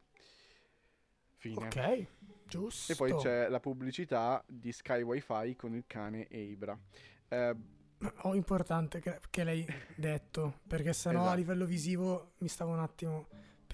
Fine. 1.37 1.67
Ok, 1.67 2.07
giusto. 2.47 2.93
E 2.93 2.97
poi 2.97 3.15
c'è 3.17 3.49
la 3.49 3.59
pubblicità 3.61 4.43
di 4.47 4.73
Sky 4.73 5.03
Wi-Fi 5.03 5.57
con 5.57 5.75
il 5.75 5.85
cane 5.87 6.29
Eibra. 6.29 6.79
Eh, 7.29 7.57
Oh, 8.23 8.35
importante 8.35 8.99
che, 8.99 9.21
che 9.31 9.45
l'hai 9.45 9.65
detto, 9.95 10.59
perché 10.67 10.93
sennò 10.93 11.21
a 11.21 11.23
Esatto. 11.23 11.37
livello 11.37 11.67
visivo 11.67 12.33
mi 12.39 12.49
stavo 12.49 12.73
un 12.73 12.81
attimo 12.81 13.29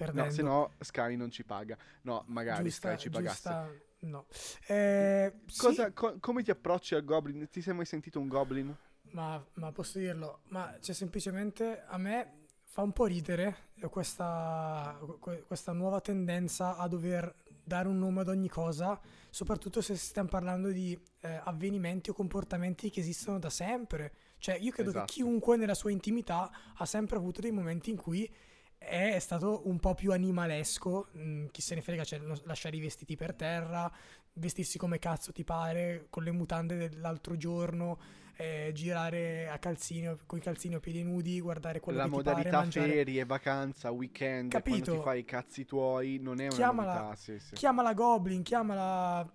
perdendo. 0.05 0.23
no, 0.25 0.31
se 0.31 0.41
no 0.41 0.71
Sky 0.79 1.15
non 1.15 1.29
ci 1.31 1.43
paga. 1.43 1.77
No, 2.03 2.23
magari 2.27 2.63
Giusta- 2.63 2.89
Sky 2.91 2.99
ci 3.01 3.09
pagasse. 3.09 3.33
giusta- 3.49 3.69
No. 4.01 4.25
Eh, 4.67 5.33
sì, 5.47 5.59
Cosa, 5.59 5.91
co- 5.91 6.17
come 6.21 6.41
ti 6.41 6.51
approcci 6.51 6.95
al 6.95 7.03
Goblin? 7.03 7.49
Ti 7.49 7.61
sei 7.61 7.73
mai 7.73 7.85
sentito 7.85 8.19
un 8.19 8.27
Goblin? 8.29 8.73
ma, 9.11 9.43
ma 9.55 9.71
posso 9.71 9.97
dirlo, 9.99 10.41
ma 10.49 10.77
c'è 10.79 10.93
semplicemente 10.93 11.83
a 11.87 11.97
me 11.97 12.45
fa 12.63 12.81
un 12.83 12.93
po' 12.93 13.05
ridere 13.07 13.69
questa, 13.89 14.97
que- 15.19 15.43
questa 15.45 15.71
nuova 15.73 15.99
tendenza 16.01 16.77
a 16.77 16.87
dover 16.87 17.33
dare 17.63 17.87
un 17.87 17.97
nome 17.99 18.21
ad 18.21 18.27
ogni 18.29 18.47
cosa, 18.49 18.99
soprattutto 19.29 19.81
se 19.81 19.95
stiamo 19.95 20.29
parlando 20.29 20.69
di 20.71 20.97
eh, 21.21 21.39
avvenimenti 21.43 22.09
o 22.09 22.13
comportamenti 22.13 22.89
che 22.89 22.99
esistono 23.01 23.37
da 23.39 23.49
sempre. 23.49 24.13
Cioè, 24.37 24.55
io 24.55 24.71
credo 24.71 24.89
Esatto. 24.91 25.05
che 25.07 25.11
chiunque 25.13 25.57
nella 25.57 25.73
sua 25.75 25.91
intimità 25.91 26.49
ha 26.77 26.85
sempre 26.85 27.17
avuto 27.17 27.41
dei 27.41 27.51
momenti 27.51 27.89
in 27.89 27.97
cui 27.97 28.31
è 28.79 29.19
stato 29.19 29.67
un 29.67 29.77
po' 29.79 29.93
più 29.93 30.11
animalesco, 30.11 31.09
mm, 31.15 31.45
chi 31.51 31.61
se 31.61 31.75
ne 31.75 31.81
frega, 31.81 32.03
cioè 32.03 32.19
lasciare 32.45 32.77
i 32.77 32.79
vestiti 32.79 33.15
per 33.15 33.35
terra, 33.35 33.91
vestirsi 34.33 34.77
come 34.77 34.97
cazzo 34.99 35.31
ti 35.31 35.43
pare, 35.43 36.07
con 36.09 36.23
le 36.23 36.31
mutande 36.31 36.75
dell'altro 36.77 37.35
giorno, 37.35 37.99
eh, 38.37 38.71
girare 38.73 39.49
a 39.49 39.57
calzini, 39.59 40.15
con 40.25 40.37
i 40.37 40.41
calzini 40.41 40.75
a 40.75 40.79
piedi 40.79 41.03
nudi, 41.03 41.41
guardare 41.41 41.81
quello 41.81 41.97
la 41.99 42.05
che 42.05 42.09
ti 42.09 42.15
pare, 42.23 42.29
modalità 42.35 42.57
mangiare... 42.59 42.87
ferie, 42.89 43.25
vacanza, 43.25 43.91
weekend, 43.91 44.49
Capito. 44.51 44.77
quando 44.77 44.95
ti 44.95 45.03
fai 45.03 45.19
i 45.19 45.25
cazzi 45.25 45.65
tuoi, 45.65 46.17
non 46.21 46.39
è 46.39 46.45
una 46.45 46.55
Chiamala- 46.55 46.93
novità, 47.01 47.15
sì, 47.15 47.37
sì. 47.37 47.53
Chiamala 47.55 47.93
Goblin, 47.93 48.41
chiamala 48.41 49.29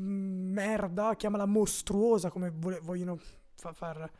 mm, 0.00 0.52
merda, 0.52 1.16
chiamala 1.16 1.46
mostruosa 1.46 2.28
come 2.30 2.50
vogliono 2.50 3.18
fa- 3.54 3.72
far, 3.72 4.10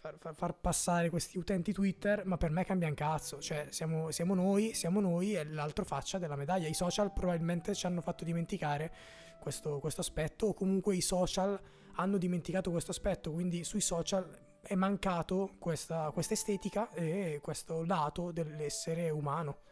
far, 0.00 0.16
far- 0.18 0.34
far 0.34 0.54
passare 0.58 1.10
questi 1.10 1.36
utenti 1.36 1.72
Twitter, 1.72 2.24
ma 2.24 2.36
per 2.36 2.50
me 2.50 2.64
cambia 2.64 2.88
un 2.88 2.94
cazzo. 2.94 3.38
Cioè, 3.38 3.66
siamo, 3.70 4.10
siamo 4.10 4.34
noi, 4.34 4.72
siamo 4.74 5.00
noi 5.00 5.36
e 5.36 5.44
l'altro 5.44 5.84
faccia 5.84 6.18
della 6.18 6.36
medaglia. 6.36 6.66
I 6.66 6.74
social 6.74 7.12
probabilmente 7.12 7.74
ci 7.74 7.86
hanno 7.86 8.00
fatto 8.00 8.24
dimenticare 8.24 8.92
questo, 9.40 9.78
questo 9.78 10.00
aspetto, 10.00 10.46
o 10.46 10.54
comunque 10.54 10.96
i 10.96 11.02
social 11.02 11.60
hanno 11.96 12.16
dimenticato 12.16 12.70
questo 12.70 12.92
aspetto, 12.92 13.30
quindi 13.30 13.62
sui 13.62 13.82
social 13.82 14.48
è 14.62 14.74
mancato 14.74 15.56
questa, 15.58 16.10
questa 16.12 16.34
estetica 16.34 16.90
e 16.92 17.40
questo 17.42 17.84
lato 17.84 18.30
dell'essere 18.32 19.10
umano 19.10 19.68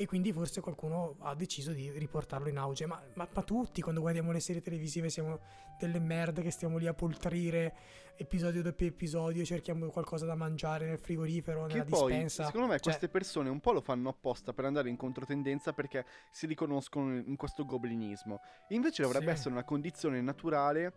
e 0.00 0.06
quindi 0.06 0.32
forse 0.32 0.62
qualcuno 0.62 1.16
ha 1.18 1.34
deciso 1.34 1.72
di 1.72 1.90
riportarlo 1.90 2.48
in 2.48 2.56
auge. 2.56 2.86
Ma, 2.86 2.98
ma, 3.16 3.28
ma, 3.30 3.42
tutti 3.42 3.82
quando 3.82 4.00
guardiamo 4.00 4.32
le 4.32 4.40
serie 4.40 4.62
televisive 4.62 5.10
siamo 5.10 5.40
delle 5.78 5.98
merde 5.98 6.40
che 6.40 6.50
stiamo 6.50 6.78
lì 6.78 6.86
a 6.86 6.94
poltrire 6.94 7.74
episodio 8.16 8.62
dopo 8.62 8.84
episodio, 8.84 9.44
cerchiamo 9.44 9.88
qualcosa 9.88 10.24
da 10.24 10.34
mangiare 10.34 10.86
nel 10.86 10.98
frigorifero, 10.98 11.66
che 11.66 11.74
nella 11.74 11.84
poi, 11.84 12.12
dispensa. 12.12 12.46
Secondo 12.46 12.66
me 12.66 12.72
Cioè, 12.74 12.82
queste 12.82 13.08
persone 13.08 13.50
un 13.50 13.60
po' 13.60 13.72
lo 13.72 13.82
fanno 13.82 14.08
apposta 14.08 14.54
per 14.54 14.64
andare 14.64 14.88
in 14.88 14.96
controtendenza 14.96 15.74
perché 15.74 16.06
si 16.30 16.46
riconoscono 16.46 17.18
in 17.18 17.36
questo 17.36 17.66
goblinismo. 17.66 18.40
Invece 18.68 19.02
dovrebbe 19.02 19.26
Sì. 19.26 19.30
essere 19.32 19.50
una 19.50 19.64
condizione 19.64 20.22
naturale 20.22 20.94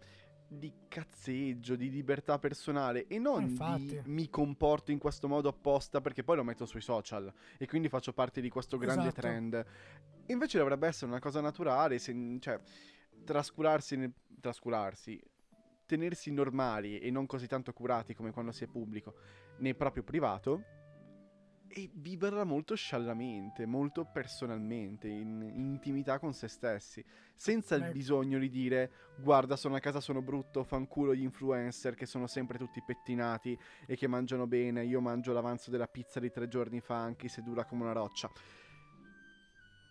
di 0.57 0.71
cazzeggio, 0.87 1.75
di 1.75 1.89
libertà 1.89 2.39
personale 2.39 3.07
e 3.07 3.17
non 3.19 3.43
di 3.45 3.51
infatti. 3.51 4.01
mi 4.05 4.29
comporto 4.29 4.91
in 4.91 4.97
questo 4.99 5.27
modo 5.27 5.49
apposta 5.49 6.01
perché 6.01 6.23
poi 6.23 6.35
lo 6.37 6.43
metto 6.43 6.65
sui 6.65 6.81
social 6.81 7.31
e 7.57 7.67
quindi 7.67 7.89
faccio 7.89 8.13
parte 8.13 8.41
di 8.41 8.49
questo 8.49 8.77
grande 8.77 9.07
Esatto. 9.07 9.21
trend. 9.21 9.65
Invece 10.27 10.57
dovrebbe 10.57 10.87
essere 10.87 11.07
una 11.07 11.19
cosa 11.19 11.41
naturale, 11.41 11.99
se- 11.99 12.37
cioè 12.39 12.59
trascurarsi, 13.23 13.95
nel- 13.97 14.13
trascurarsi, 14.39 15.21
tenersi 15.85 16.31
normali 16.31 16.99
e 16.99 17.11
non 17.11 17.25
così 17.25 17.47
tanto 17.47 17.73
curati 17.73 18.13
come 18.13 18.31
quando 18.31 18.51
si 18.51 18.63
è 18.63 18.67
pubblico 18.67 19.15
nel 19.59 19.75
proprio 19.75 20.03
privato 20.03 20.63
e 21.67 21.89
viverla 21.91 22.43
molto 22.43 22.75
sciallamente, 22.75 23.65
molto 23.65 24.05
personalmente, 24.05 25.07
in, 25.07 25.41
in 25.41 25.65
intimità 25.65 26.19
con 26.19 26.33
se 26.33 26.47
stessi, 26.47 27.03
senza 27.35 27.75
il 27.75 27.91
bisogno 27.91 28.37
di 28.37 28.49
dire 28.49 28.91
guarda 29.17 29.55
sono 29.55 29.75
a 29.75 29.79
casa 29.79 29.99
sono 29.99 30.21
brutto, 30.21 30.63
fanculo 30.63 31.15
gli 31.15 31.23
influencer 31.23 31.95
che 31.95 32.05
sono 32.05 32.27
sempre 32.27 32.57
tutti 32.59 32.81
pettinati 32.85 33.57
e 33.87 33.95
che 33.95 34.07
mangiano 34.07 34.45
bene, 34.45 34.83
io 34.85 35.01
mangio 35.01 35.33
l'avanzo 35.33 35.71
della 35.71 35.87
pizza 35.87 36.19
di 36.19 36.29
tre 36.29 36.47
giorni 36.47 36.79
fa 36.79 36.97
anche 36.97 37.27
se 37.27 37.41
dura 37.41 37.65
come 37.65 37.83
una 37.83 37.93
roccia. 37.93 38.29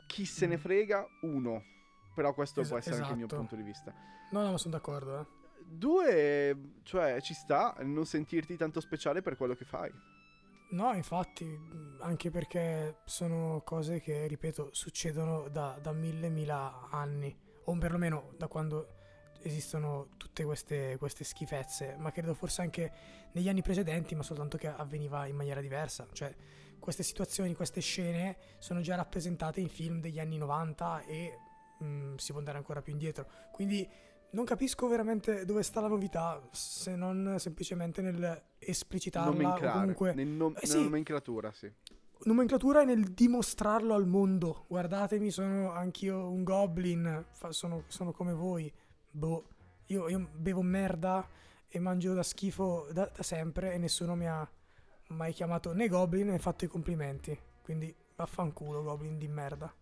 Chi 0.06 0.24
se 0.24 0.46
ne 0.46 0.56
Mm. 0.56 0.60
frega? 0.60 1.06
Uno. 1.22 1.62
Però 2.14 2.34
questo 2.34 2.60
Es- 2.60 2.68
può 2.68 2.76
essere 2.76 2.96
anche 2.96 3.10
il 3.10 3.16
mio 3.16 3.24
esatto. 3.26 3.40
punto 3.40 3.56
di 3.56 3.62
vista. 3.62 3.92
No, 4.30 4.42
no, 4.42 4.50
ma 4.52 4.58
sono 4.58 4.74
d'accordo, 4.74 5.20
eh. 5.20 5.26
Due, 5.64 6.56
cioè 6.82 7.20
ci 7.22 7.32
sta 7.34 7.74
non 7.80 8.04
sentirti 8.04 8.56
tanto 8.56 8.80
speciale 8.80 9.22
per 9.22 9.36
quello 9.36 9.54
che 9.54 9.64
fai. 9.64 9.90
No, 10.72 10.94
infatti, 10.94 11.58
anche 12.00 12.30
perché 12.30 13.00
sono 13.04 13.60
cose 13.62 14.00
che, 14.00 14.26
ripeto, 14.26 14.70
succedono 14.72 15.48
da, 15.48 15.78
da 15.80 15.92
mille, 15.92 16.30
mila 16.30 16.88
anni, 16.90 17.34
o 17.64 17.76
perlomeno 17.76 18.32
da 18.38 18.48
quando 18.48 18.94
esistono 19.42 20.08
tutte 20.16 20.44
queste, 20.44 20.96
queste 20.98 21.24
schifezze, 21.24 21.96
ma 21.98 22.10
credo 22.10 22.32
forse 22.32 22.62
anche 22.62 22.92
negli 23.32 23.50
anni 23.50 23.60
precedenti, 23.60 24.14
ma 24.14 24.22
soltanto 24.22 24.56
che 24.56 24.68
avveniva 24.68 25.26
in 25.26 25.36
maniera 25.36 25.60
diversa. 25.60 26.06
Cioè, 26.10 26.34
queste 26.78 27.02
situazioni, 27.02 27.54
queste 27.54 27.82
scene 27.82 28.38
sono 28.58 28.80
già 28.80 28.94
rappresentate 28.96 29.60
in 29.60 29.68
film 29.68 30.00
degli 30.00 30.18
anni 30.18 30.38
90 30.38 31.02
e 31.02 31.38
mh, 31.80 32.14
si 32.14 32.30
può 32.30 32.38
andare 32.38 32.56
ancora 32.56 32.80
più 32.80 32.92
indietro. 32.92 33.28
Quindi 33.52 33.86
non 34.32 34.44
capisco 34.44 34.86
veramente 34.88 35.44
dove 35.44 35.62
sta 35.62 35.80
la 35.80 35.88
novità, 35.88 36.40
se 36.50 36.94
non 36.96 37.36
semplicemente 37.38 38.02
nel 38.02 38.42
esplicitarla 38.58 39.54
o 39.54 39.58
comunque 39.72 40.14
nel 40.14 40.28
nom- 40.28 40.56
Eh 40.56 40.60
nella 40.66 40.78
sì. 40.78 40.82
nomenclatura, 40.82 41.52
sì. 41.52 41.70
nomenclatura 42.24 42.82
è 42.82 42.84
nel 42.84 43.04
dimostrarlo 43.12 43.94
al 43.94 44.06
mondo. 44.06 44.64
Guardatemi, 44.68 45.30
sono 45.30 45.72
anch'io 45.72 46.30
un 46.30 46.44
goblin, 46.44 47.24
fa- 47.32 47.52
sono, 47.52 47.84
sono 47.88 48.12
come 48.12 48.32
voi. 48.32 48.72
Boh, 49.10 49.44
io, 49.86 50.08
io 50.08 50.28
bevo 50.34 50.62
merda 50.62 51.26
e 51.68 51.78
mangio 51.78 52.14
da 52.14 52.22
schifo 52.22 52.86
da, 52.92 53.10
da 53.14 53.22
sempre 53.22 53.72
e 53.74 53.78
nessuno 53.78 54.14
mi 54.14 54.26
ha 54.28 54.48
mai 55.08 55.32
chiamato 55.32 55.72
né 55.74 55.88
goblin 55.88 56.28
né 56.28 56.38
fatto 56.38 56.64
i 56.64 56.68
complimenti. 56.68 57.38
Quindi 57.62 57.94
vaffanculo, 58.16 58.82
goblin 58.82 59.18
di 59.18 59.28
merda. 59.28 59.72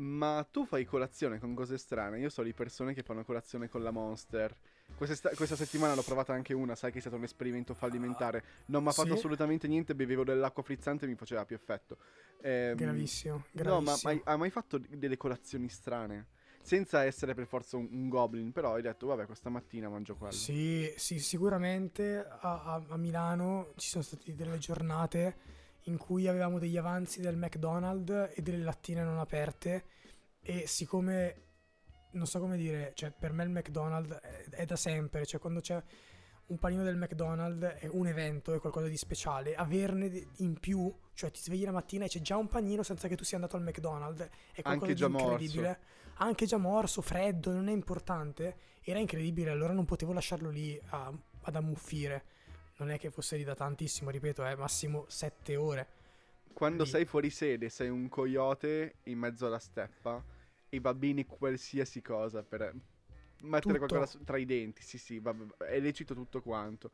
Ma 0.00 0.46
tu 0.50 0.64
fai 0.64 0.84
colazione 0.84 1.38
con 1.38 1.54
cose 1.54 1.76
strane. 1.76 2.18
Io 2.18 2.30
so 2.30 2.42
di 2.42 2.54
persone 2.54 2.94
che 2.94 3.02
fanno 3.02 3.24
colazione 3.24 3.68
con 3.68 3.82
la 3.82 3.90
Monster. 3.90 4.56
Questa, 4.94 5.30
questa 5.34 5.56
settimana 5.56 5.94
l'ho 5.94 6.02
provata 6.02 6.32
anche 6.32 6.54
una, 6.54 6.74
sai 6.74 6.90
che 6.90 6.98
è 6.98 7.00
stato 7.00 7.16
un 7.16 7.22
esperimento 7.24 7.74
fallimentare. 7.74 8.42
Non 8.66 8.82
mi 8.82 8.88
ha 8.88 8.92
fatto 8.92 9.12
Sì? 9.12 9.18
assolutamente 9.18 9.68
niente, 9.68 9.94
bevevo 9.94 10.24
dell'acqua 10.24 10.62
frizzante 10.62 11.04
e 11.04 11.08
mi 11.08 11.16
faceva 11.16 11.44
più 11.44 11.54
effetto. 11.56 11.98
Ehm, 12.42 12.76
Gravissimo, 12.76 13.44
No, 13.52 13.80
ma 13.80 13.92
gravissimo. 13.92 14.12
mai- 14.12 14.20
hai 14.24 14.38
mai 14.38 14.50
fatto 14.50 14.78
delle 14.78 15.16
colazioni 15.16 15.68
strane? 15.68 16.28
Senza 16.62 17.04
essere 17.04 17.34
per 17.34 17.46
forza 17.46 17.76
un, 17.76 17.88
un 17.90 18.08
goblin, 18.08 18.52
però 18.52 18.74
hai 18.74 18.82
detto, 18.82 19.06
vabbè, 19.06 19.26
questa 19.26 19.50
mattina 19.50 19.88
mangio 19.88 20.16
quello. 20.16 20.36
Sì, 20.36 20.92
sì, 20.96 21.18
sicuramente 21.18 22.24
a, 22.24 22.62
a- 22.62 22.84
a 22.88 22.96
Milano 22.96 23.72
ci 23.76 23.88
sono 23.88 24.02
state 24.02 24.34
delle 24.34 24.58
giornate 24.58 25.36
in 25.84 25.96
cui 25.96 26.26
avevamo 26.28 26.58
degli 26.58 26.76
avanzi 26.76 27.20
del 27.20 27.36
McDonald's 27.36 28.32
e 28.34 28.42
delle 28.42 28.62
lattine 28.62 29.02
non 29.02 29.18
aperte 29.18 29.84
e 30.40 30.66
siccome 30.66 31.44
non 32.12 32.26
so 32.26 32.40
come 32.40 32.56
dire, 32.56 32.92
cioè 32.94 33.12
per 33.12 33.32
me 33.32 33.44
il 33.44 33.50
McDonald's 33.50 34.12
è, 34.20 34.48
è 34.50 34.64
da 34.66 34.76
sempre, 34.76 35.24
cioè 35.26 35.40
quando 35.40 35.60
c'è 35.60 35.80
un 36.46 36.58
panino 36.58 36.82
del 36.82 36.96
McDonald's 36.96 37.64
è 37.78 37.88
un 37.92 38.08
evento, 38.08 38.52
è 38.52 38.58
qualcosa 38.58 38.88
di 38.88 38.96
speciale, 38.96 39.54
averne 39.54 40.26
in 40.38 40.58
più, 40.58 40.92
cioè 41.14 41.30
ti 41.30 41.40
svegli 41.40 41.64
la 41.64 41.70
mattina 41.70 42.06
e 42.06 42.08
c'è 42.08 42.20
già 42.20 42.36
un 42.36 42.48
panino 42.48 42.82
senza 42.82 43.06
che 43.06 43.14
tu 43.16 43.22
sia 43.22 43.36
andato 43.36 43.56
al 43.56 43.62
McDonald's, 43.62 44.28
è 44.52 44.62
qualcosa 44.62 44.90
Anche 44.90 44.94
di 44.94 45.02
incredibile. 45.04 45.66
morso. 45.68 45.98
Anche 46.22 46.46
già 46.46 46.56
morso, 46.58 47.00
freddo, 47.02 47.52
non 47.52 47.68
è 47.68 47.72
importante, 47.72 48.56
era 48.82 48.98
incredibile, 48.98 49.50
allora 49.50 49.72
non 49.72 49.84
potevo 49.84 50.12
lasciarlo 50.12 50.50
lì 50.50 50.78
a- 50.88 51.12
ad 51.42 51.54
ammuffire. 51.56 52.24
Non 52.80 52.90
è 52.90 52.98
che 52.98 53.10
fosse 53.10 53.36
lì 53.36 53.44
da 53.44 53.54
tantissimo, 53.54 54.08
ripeto, 54.08 54.42
è 54.42 54.54
massimo 54.54 55.04
7 55.06 55.54
ore. 55.56 55.88
Quando 56.54 56.84
Lì. 56.84 56.88
sei 56.88 57.04
fuori 57.04 57.28
sede, 57.28 57.68
sei 57.68 57.90
un 57.90 58.08
coyote 58.08 58.96
in 59.04 59.18
mezzo 59.18 59.46
alla 59.46 59.58
steppa 59.58 60.22
e 60.68 60.80
va 60.80 60.94
bene 60.94 61.26
qualsiasi 61.26 62.00
cosa 62.00 62.42
per 62.42 62.74
mettere 63.42 63.78
Tutto. 63.78 63.86
qualcosa 63.86 64.18
tra 64.24 64.38
i 64.38 64.46
denti. 64.46 64.82
Sì, 64.82 64.96
sì, 64.96 65.18
va- 65.18 65.32
va- 65.34 65.66
è 65.66 65.78
lecito 65.78 66.14
tutto 66.14 66.40
quanto. 66.40 66.90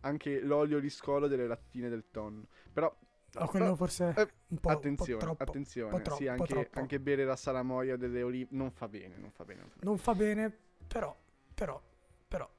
Anche 0.00 0.40
l'olio 0.40 0.80
di 0.80 0.90
scolo 0.90 1.28
delle 1.28 1.46
lattine 1.46 1.88
del 1.88 2.04
tonno. 2.10 2.46
Però, 2.72 2.92
No, 3.34 3.46
quello 3.46 3.76
forse 3.76 4.14
eh, 4.16 4.28
un 4.48 4.58
po', 4.58 4.70
attenzione, 4.70 5.12
un 5.12 5.18
po' 5.18 5.24
troppo. 5.36 5.42
attenzione. 5.42 5.90
po' 5.90 5.98
sì, 5.98 6.24
troppo, 6.24 6.30
anche, 6.30 6.52
troppo. 6.52 6.78
anche 6.80 6.98
bere 7.00 7.24
la 7.24 7.36
salamoia 7.36 7.96
delle 7.96 8.22
olive 8.22 8.48
non 8.52 8.70
fa 8.72 8.88
bene, 8.88 9.16
non 9.18 9.30
fa 9.30 9.44
bene. 9.44 9.60
non 9.60 9.68
fa 9.68 9.76
bene. 9.76 9.84
Non 9.90 9.98
fa 9.98 10.14
bene, 10.14 10.56
però, 10.86 11.16
però, 11.54 11.80
però. 12.26 12.50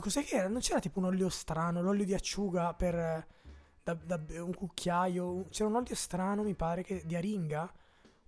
Cos'è 0.00 0.24
che 0.24 0.36
era? 0.36 0.48
Non 0.48 0.60
c'era 0.60 0.80
tipo 0.80 0.98
un 0.98 1.06
olio 1.06 1.28
strano, 1.28 1.80
l'olio 1.82 2.04
di 2.04 2.14
acciuga 2.14 2.74
per 2.74 2.94
eh, 2.94 3.26
da, 3.82 3.94
da- 3.94 4.20
un 4.42 4.54
cucchiaio. 4.54 5.46
C'era 5.50 5.68
un 5.68 5.76
olio 5.76 5.94
strano, 5.94 6.42
mi 6.42 6.54
pare, 6.54 6.82
che, 6.82 7.02
di 7.04 7.14
aringa. 7.16 7.72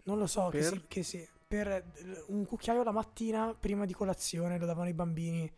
Non 0.05 0.19
lo 0.19 0.27
so, 0.27 0.49
che 0.49 0.59
Per? 0.59 0.67
si, 0.69 0.85
che 0.89 1.03
si- 1.03 1.29
per 1.47 1.69
eh, 1.69 1.85
un 2.29 2.45
cucchiaio 2.47 2.83
la 2.83 2.93
mattina 2.93 3.55
prima 3.55 3.85
di 3.87 3.93
colazione 3.93 4.59
lo 4.59 4.67
davano 4.67 4.89
i 4.89 4.95
bambini. 4.95 5.51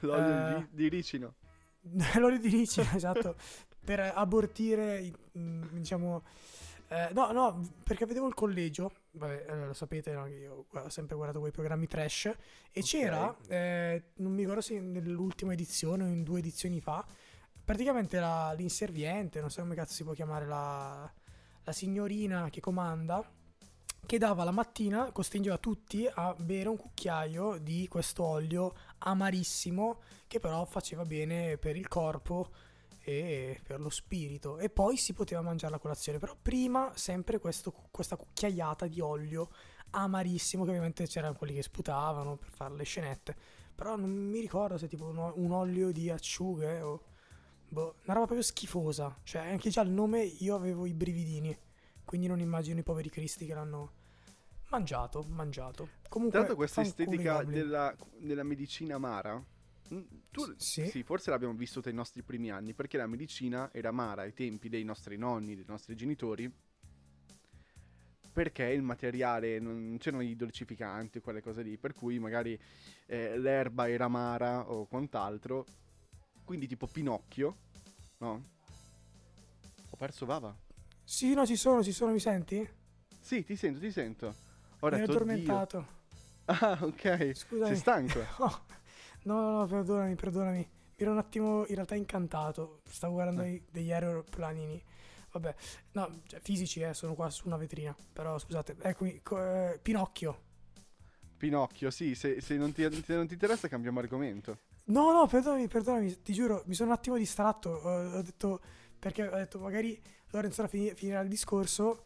L'olio 0.00 0.58
Eh. 0.58 0.66
di, 0.70 0.88
ricino. 0.88 1.34
L'olio 2.18 2.38
di 2.38 2.48
ricino, 2.48 2.88
esatto, 2.94 3.36
per 3.84 4.00
abortire, 4.00 5.12
mm, 5.38 5.64
diciamo... 5.72 6.22
eh, 6.88 7.10
no, 7.12 7.32
no, 7.32 7.60
perché 7.82 8.06
vedevo 8.06 8.28
il 8.28 8.34
collegio, 8.34 8.92
vabbè, 9.12 9.46
eh, 9.48 9.66
lo 9.66 9.72
sapete, 9.72 10.12
no, 10.12 10.26
io 10.26 10.66
ho 10.70 10.88
sempre 10.88 11.16
guardato 11.16 11.40
quei 11.40 11.52
programmi 11.52 11.86
trash, 11.86 12.32
e 12.70 12.82
c'era, 12.82 13.34
eh, 13.48 14.10
non 14.16 14.32
mi 14.32 14.40
ricordo 14.40 14.60
se 14.60 14.78
nell'ultima 14.80 15.52
edizione 15.52 16.04
o 16.04 16.06
in 16.06 16.22
due 16.22 16.38
edizioni 16.38 16.80
fa, 16.80 17.04
praticamente 17.64 18.20
la- 18.20 18.52
l'inserviente, 18.56 19.40
non 19.40 19.50
so 19.50 19.62
come 19.62 19.74
cazzo 19.74 19.94
si 19.94 20.04
può 20.04 20.12
chiamare, 20.12 20.46
la, 20.46 21.12
la 21.64 21.72
signorina 21.72 22.48
che 22.50 22.60
comanda, 22.60 23.28
che 24.06 24.18
dava 24.18 24.44
la 24.44 24.52
mattina, 24.52 25.10
costringeva 25.10 25.58
tutti 25.58 26.08
a 26.08 26.32
bere 26.38 26.68
un 26.68 26.76
cucchiaio 26.76 27.58
di 27.58 27.88
questo 27.88 28.22
olio 28.22 28.74
amarissimo 28.98 30.00
che 30.28 30.38
però 30.38 30.64
faceva 30.64 31.04
bene 31.04 31.58
per 31.58 31.76
il 31.76 31.88
corpo 31.88 32.50
e 33.06 33.60
per 33.62 33.78
lo 33.80 33.88
spirito. 33.88 34.58
E 34.58 34.68
poi 34.68 34.96
si 34.96 35.12
poteva 35.12 35.40
mangiare 35.40 35.72
la 35.72 35.78
colazione 35.78 36.18
però 36.18 36.36
prima 36.40 36.90
sempre 36.96 37.38
questo- 37.38 37.72
questa 37.92 38.16
cucchiaiata 38.16 38.88
di 38.88 39.00
olio 39.00 39.48
amarissimo 39.90 40.64
che 40.64 40.70
ovviamente 40.70 41.06
c'erano 41.06 41.34
quelli 41.34 41.54
che 41.54 41.62
sputavano 41.62 42.36
per 42.36 42.50
fare 42.50 42.74
le 42.74 42.82
scenette. 42.84 43.36
Però 43.76 43.94
non 43.96 44.10
mi 44.10 44.40
ricordo 44.40 44.76
se 44.76 44.88
tipo 44.88 45.06
un, 45.06 45.32
un 45.36 45.52
olio 45.52 45.92
di 45.92 46.10
acciughe 46.10 46.80
o 46.80 47.02
boh, 47.68 47.94
una 48.04 48.14
roba 48.14 48.26
proprio 48.26 48.42
schifosa. 48.42 49.16
Cioè 49.22 49.48
anche 49.50 49.70
già 49.70 49.82
il 49.82 49.90
nome 49.90 50.22
io 50.24 50.56
avevo 50.56 50.84
i 50.86 50.92
brividini 50.94 51.56
quindi 52.04 52.26
non 52.28 52.40
immagino 52.40 52.78
i 52.80 52.82
poveri 52.84 53.10
cristi 53.10 53.46
che 53.46 53.54
l'hanno 53.54 53.92
Mangiato, 54.68 55.24
mangiato. 55.28 55.88
Comunque, 56.08 56.38
l'altro 56.38 56.56
questa 56.56 56.80
estetica 56.80 57.44
della, 57.44 57.94
della 58.18 58.42
medicina 58.42 58.96
amara, 58.96 59.40
tu, 60.30 60.54
Sì. 60.56 60.88
sì, 60.88 61.02
forse 61.02 61.30
l'abbiamo 61.30 61.54
vissuta 61.54 61.88
nei 61.88 61.96
nostri 61.98 62.22
primi 62.22 62.50
anni, 62.50 62.74
perché 62.74 62.96
la 62.96 63.06
medicina 63.06 63.70
era 63.72 63.88
amara 63.90 64.22
ai 64.22 64.32
tempi 64.34 64.68
dei 64.68 64.84
nostri 64.84 65.16
nonni, 65.16 65.54
dei 65.54 65.64
nostri 65.66 65.94
genitori, 65.94 66.50
perché 68.32 68.64
il 68.64 68.82
materiale, 68.82 69.58
non 69.58 69.96
c'erano 69.98 70.22
i 70.22 70.36
dolcificanti, 70.36 71.20
quelle 71.20 71.40
cose 71.40 71.62
lì, 71.62 71.78
per 71.78 71.94
cui 71.94 72.18
magari 72.18 72.58
eh, 73.06 73.38
l'erba 73.38 73.88
era 73.88 74.04
amara 74.04 74.70
o 74.70 74.84
quant'altro, 74.86 75.64
quindi 76.44 76.66
tipo 76.66 76.86
Pinocchio, 76.86 77.56
no? 78.18 78.44
Ho 79.90 79.96
perso 79.96 80.26
Vava? 80.26 80.54
Sì, 81.02 81.32
no, 81.34 81.46
ci 81.46 81.56
sono, 81.56 81.82
ci 81.82 81.92
sono, 81.92 82.12
mi 82.12 82.18
senti? 82.20 82.68
Sì, 83.20 83.42
ti 83.44 83.56
sento, 83.56 83.80
ti 83.80 83.90
sento. 83.90 84.34
Ho 84.80 84.88
Mi 84.90 84.98
detto, 84.98 85.12
"Oddio." 85.12 85.14
addormentato. 85.16 85.86
Ah, 86.46 86.78
ok. 86.82 87.34
Scusami. 87.34 87.66
Sei 87.68 87.76
stanco? 87.76 88.20
No, 88.38 88.64
no, 89.26 89.58
no, 89.58 89.66
perdonami, 89.66 90.14
perdonami. 90.14 90.58
Mi 90.58 91.04
ero 91.04 91.12
un 91.12 91.18
attimo 91.18 91.66
in 91.66 91.74
realtà 91.74 91.94
incantato. 91.94 92.80
Stavo 92.88 93.14
guardando 93.14 93.42
Eh. 93.42 93.62
degli 93.70 93.92
aeroplanini. 93.92 94.82
Vabbè, 95.32 95.54
no, 95.92 96.20
cioè, 96.26 96.40
fisici, 96.40 96.80
eh, 96.80 96.94
sono 96.94 97.14
qua 97.14 97.28
su 97.28 97.46
una 97.46 97.56
vetrina. 97.56 97.94
Però 98.12 98.38
scusate, 98.38 98.76
eccomi, 98.80 99.20
co- 99.22 99.38
eh, 99.38 99.78
Pinocchio. 99.82 100.44
Pinocchio, 101.36 101.90
sì, 101.90 102.14
se, 102.14 102.40
se 102.40 102.56
non, 102.56 102.72
ti, 102.72 102.82
se 103.04 103.14
non 103.14 103.26
ti 103.26 103.34
interessa 103.34 103.68
cambiamo 103.68 103.98
argomento. 103.98 104.60
No, 104.86 105.12
no, 105.12 105.26
perdonami, 105.26 105.68
perdonami, 105.68 106.22
ti 106.22 106.32
giuro, 106.32 106.62
mi 106.66 106.74
sono 106.74 106.90
un 106.90 106.96
attimo 106.96 107.16
distratto. 107.18 107.70
Ho, 107.70 108.16
ho 108.16 108.22
detto, 108.22 108.60
perché 108.98 109.26
ho 109.28 109.36
detto 109.36 109.58
magari 109.58 110.00
Lorenzo 110.30 110.66
finirà 110.68 111.20
il 111.20 111.28
discorso 111.28 112.04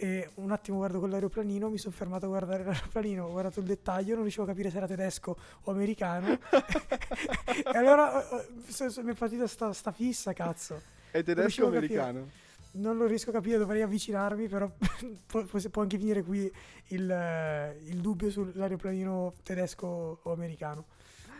e 0.00 0.30
un 0.34 0.52
attimo 0.52 0.76
guardo 0.76 1.00
quell'aeroplanino, 1.00 1.68
mi 1.68 1.76
sono 1.76 1.92
fermato 1.92 2.26
a 2.26 2.28
guardare 2.28 2.62
l'aeroplanino, 2.62 3.24
ho 3.24 3.30
guardato 3.32 3.58
il 3.58 3.66
dettaglio, 3.66 4.12
non 4.12 4.22
riuscivo 4.22 4.44
a 4.44 4.46
capire 4.46 4.70
se 4.70 4.76
era 4.76 4.86
tedesco 4.86 5.36
o 5.64 5.70
americano. 5.72 6.38
e 6.38 7.76
allora 7.76 8.22
eh, 8.30 8.36
eh, 8.36 8.70
so- 8.72 8.88
so- 8.90 9.02
mi 9.02 9.10
è 9.10 9.14
partita 9.14 9.48
sta, 9.48 9.72
sta 9.72 9.90
fissa, 9.90 10.32
cazzo. 10.32 10.80
È 11.10 11.20
tedesco 11.24 11.64
o 11.64 11.68
a 11.68 11.72
capire. 11.72 11.98
americano? 11.98 12.30
Non 12.70 12.96
lo 12.96 13.06
riesco 13.06 13.30
a 13.30 13.32
capire, 13.32 13.58
dovrei 13.58 13.82
avvicinarmi, 13.82 14.46
però 14.46 14.70
può, 15.26 15.42
può- 15.44 15.82
anche 15.82 15.98
finire 15.98 16.22
qui 16.22 16.48
il, 16.90 17.10
eh, 17.10 17.80
il 17.86 18.00
dubbio 18.00 18.30
sull'aeroplanino 18.30 19.34
tedesco 19.42 20.20
o 20.22 20.32
americano. 20.32 20.84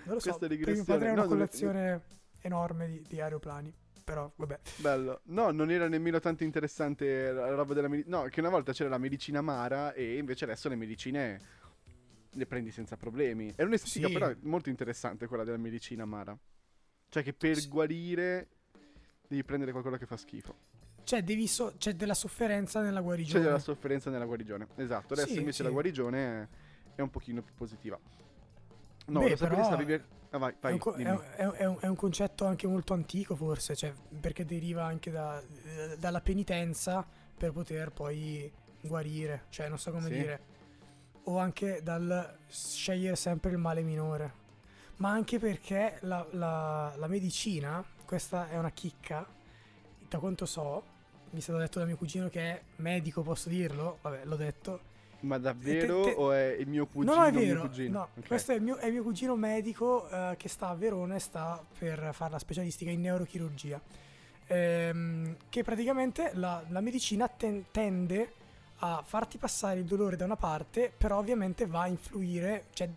Non 0.02 0.14
lo 0.14 0.20
so, 0.20 0.36
perché 0.36 0.72
mio 0.72 0.82
padre 0.82 1.10
ha 1.10 1.14
no, 1.14 1.26
una 1.26 1.46
dove- 1.46 2.02
enorme 2.40 2.88
di, 2.88 3.04
di 3.06 3.20
aeroplani, 3.20 3.72
però 4.08 4.32
vabbè. 4.36 4.58
Bello. 4.76 5.20
No, 5.24 5.50
non 5.50 5.70
era 5.70 5.86
nemmeno 5.86 6.18
tanto 6.18 6.42
interessante 6.42 7.30
la 7.30 7.50
roba 7.54 7.74
della 7.74 7.88
medicina. 7.88 8.22
No, 8.22 8.28
che 8.28 8.40
una 8.40 8.48
volta 8.48 8.72
c'era 8.72 8.88
la 8.88 8.96
medicina 8.96 9.40
amara 9.40 9.92
e 9.92 10.16
invece 10.16 10.44
adesso 10.44 10.70
le 10.70 10.76
medicine 10.76 11.40
le 12.30 12.46
prendi 12.46 12.70
senza 12.70 12.96
problemi. 12.96 13.52
È 13.54 13.62
un'estetica 13.64 14.06
Sì. 14.06 14.12
però 14.14 14.32
molto 14.42 14.70
interessante 14.70 15.26
quella 15.26 15.44
della 15.44 15.58
medicina 15.58 16.04
amara. 16.04 16.34
Cioè 17.10 17.22
che 17.22 17.34
per 17.34 17.58
Sì. 17.58 17.68
guarire 17.68 18.48
devi 19.26 19.44
prendere 19.44 19.72
qualcosa 19.72 19.98
che 19.98 20.06
fa 20.06 20.16
schifo. 20.16 20.54
Cioè, 21.04 21.22
devi 21.22 21.46
so- 21.46 21.74
c'è 21.76 21.92
della 21.94 22.14
sofferenza 22.14 22.80
nella 22.80 22.98
C'è 23.00 23.04
guarigione. 23.04 23.44
della 23.44 23.58
sofferenza 23.58 24.08
nella 24.10 24.24
guarigione. 24.26 24.68
Esatto. 24.76 25.12
Adesso 25.12 25.32
Sì, 25.32 25.38
invece 25.38 25.62
la 25.62 25.70
guarigione 25.70 26.42
è, 26.42 26.48
è 26.96 27.00
un 27.02 27.10
pochino 27.10 27.42
più 27.42 27.52
positiva. 27.54 27.98
No, 29.08 29.20
Beh, 29.20 29.36
però- 29.36 29.62
stavi 29.64 29.84
ver- 29.84 30.04
Ah, 30.30 30.36
vai, 30.36 30.52
È 30.52 30.56
vai, 30.60 30.72
è 30.74 31.10
un- 31.10 31.22
è 31.36 31.36
è 31.36 31.64
un- 31.64 31.76
è 31.80 31.86
un 31.86 31.96
concetto 31.96 32.44
anche 32.44 32.66
molto 32.66 32.92
antico, 32.92 33.34
forse, 33.34 33.74
cioè, 33.74 33.94
perché 34.20 34.44
deriva 34.44 34.84
anche 34.84 35.10
da- 35.10 35.42
dalla 35.98 36.20
penitenza 36.20 37.02
per 37.36 37.52
poter 37.52 37.90
poi 37.92 38.52
guarire, 38.82 39.44
cioè, 39.48 39.68
non 39.70 39.78
so 39.78 39.90
come 39.90 40.08
Sì. 40.08 40.12
dire. 40.12 40.40
O 41.24 41.38
anche 41.38 41.80
dal 41.82 42.36
scegliere 42.46 43.16
sempre 43.16 43.50
il 43.52 43.56
male 43.58 43.80
minore. 43.82 44.32
Ma 44.96 45.10
anche 45.10 45.38
perché 45.38 45.96
la, 46.02 46.26
la- 46.32 46.92
la 46.96 47.06
medicina, 47.06 47.82
questa 48.04 48.50
è 48.50 48.58
una 48.58 48.70
chicca, 48.70 49.26
da 50.08 50.18
quanto 50.18 50.44
so, 50.44 50.82
mi 51.30 51.38
è 51.38 51.42
stato 51.42 51.58
detto 51.58 51.78
da 51.78 51.86
mio 51.86 51.96
cugino 51.96 52.28
che 52.28 52.40
è 52.40 52.62
medico, 52.76 53.22
posso 53.22 53.48
dirlo? 53.48 53.96
Vabbè, 54.02 54.24
l'ho 54.26 54.36
detto. 54.36 54.80
Ma 55.20 55.38
davvero 55.38 56.02
te- 56.02 56.10
te- 56.14 56.16
o 56.20 56.32
è 56.32 56.56
il 56.58 56.68
mio 56.68 56.86
cugino? 56.86 57.14
no, 57.14 57.20
no, 57.20 57.26
è 57.26 57.30
mio 57.32 57.40
vero. 57.40 57.60
cugino? 57.62 57.98
No, 57.98 58.08
Ok. 58.16 58.26
questo 58.26 58.52
è 58.52 58.54
il, 58.54 58.62
mio, 58.62 58.76
è 58.76 58.86
il 58.86 58.92
mio 58.92 59.02
cugino 59.02 59.34
medico 59.36 60.08
eh, 60.08 60.34
che 60.36 60.48
sta 60.48 60.68
a 60.68 60.74
Verona 60.74 61.16
e 61.16 61.18
sta 61.18 61.62
per 61.78 62.10
fare 62.12 62.30
la 62.32 62.38
specialistica 62.38 62.90
in 62.90 63.00
neurochirurgia. 63.00 63.80
Ehm, 64.46 65.36
che 65.48 65.62
praticamente 65.62 66.30
la, 66.34 66.62
la 66.68 66.80
medicina 66.80 67.28
ten- 67.28 67.64
tende 67.70 68.32
a 68.78 69.02
farti 69.04 69.38
passare 69.38 69.80
il 69.80 69.84
dolore 69.84 70.16
da 70.16 70.24
una 70.24 70.36
parte, 70.36 70.90
però 70.96 71.18
ovviamente 71.18 71.66
va 71.66 71.82
a 71.82 71.86
influire, 71.88 72.66
cioè 72.72 72.88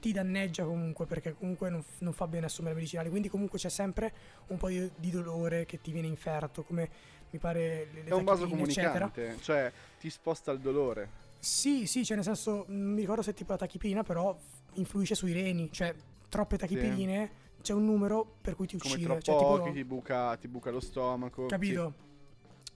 ti 0.00 0.10
danneggia 0.12 0.64
comunque 0.64 1.06
perché 1.06 1.34
comunque 1.34 1.70
non, 1.70 1.82
non 1.98 2.12
fa 2.12 2.26
bene 2.26 2.46
assumere 2.46 2.74
medicinali, 2.74 3.08
quindi 3.08 3.28
comunque 3.28 3.58
c'è 3.58 3.68
sempre 3.70 4.12
un 4.48 4.56
po' 4.56 4.68
di, 4.68 4.90
di 4.96 5.10
dolore 5.10 5.64
che 5.64 5.80
ti 5.80 5.92
viene 5.92 6.08
inferto, 6.08 6.64
come 6.64 6.88
mi 7.30 7.38
pare 7.38 7.86
le, 7.92 8.02
le 8.02 8.10
È 8.10 8.12
un 8.12 8.24
vaso 8.24 8.42
tachipirine, 8.42 8.68
eccetera. 8.72 9.08
comunicante, 9.08 9.42
cioè 9.42 9.72
ti 10.00 10.10
sposta 10.10 10.50
il 10.50 10.58
dolore. 10.58 11.20
Sì, 11.42 11.86
sì, 11.88 12.04
cioè 12.04 12.14
nel 12.14 12.24
senso, 12.24 12.66
non 12.68 12.92
mi 12.92 13.00
ricordo 13.00 13.20
se 13.20 13.32
è 13.32 13.34
tipo 13.34 13.50
la 13.50 13.58
tachipirina, 13.58 14.04
però 14.04 14.38
influisce 14.74 15.16
sui 15.16 15.32
reni, 15.32 15.72
cioè 15.72 15.92
troppe 16.28 16.56
tachipirine, 16.56 17.30
c'è 17.60 17.72
un 17.72 17.84
numero 17.84 18.36
per 18.40 18.54
cui 18.54 18.68
ti 18.68 18.78
Come 18.78 18.94
uccide, 18.94 19.06
troppo 19.06 19.22
cioè 19.22 19.36
tipo, 19.36 19.56
pochi 19.56 19.72
ti, 19.72 19.84
buca, 19.84 20.36
ti 20.36 20.46
buca 20.46 20.70
lo 20.70 20.78
stomaco. 20.78 21.46
capito? 21.46 21.94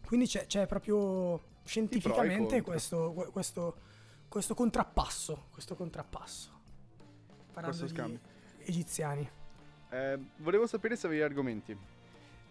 Quindi 0.05 0.26
c'è, 0.26 0.46
c'è 0.46 0.66
proprio 0.66 1.40
scientificamente 1.62 2.62
questo, 2.62 3.12
que- 3.12 3.31
questo, 3.31 3.76
questo 4.26 4.55
contrappasso, 4.55 5.46
questo 5.52 5.76
contrappasso. 5.76 6.50
Parlando 7.52 7.79
Questo 7.79 7.85
di 7.85 7.90
scambio. 7.92 8.20
egiziani. 8.64 9.22
Sì. 9.88 9.94
Eh, 9.94 10.18
volevo 10.38 10.66
sapere 10.66 10.96
se 10.96 11.07
avevi 11.07 11.22
argomenti. 11.22 11.79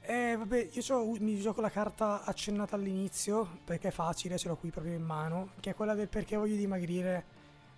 Eh, 0.07 0.35
vabbè, 0.37 0.69
io 0.71 0.81
c'ho- 0.81 1.15
mi 1.19 1.39
gioco 1.39 1.61
la 1.61 1.69
carta 1.69 2.23
accennata 2.23 2.75
all'inizio, 2.75 3.59
perché 3.63 3.87
è 3.87 3.91
facile, 3.91 4.37
ce 4.37 4.47
l'ho 4.47 4.55
qui 4.55 4.69
proprio 4.69 4.93
in 4.93 5.03
mano, 5.03 5.49
che 5.59 5.71
è 5.71 5.75
quella 5.75 5.93
del 5.95 6.07
perché 6.07 6.35
voglio 6.35 6.55
dimagrire. 6.55 7.23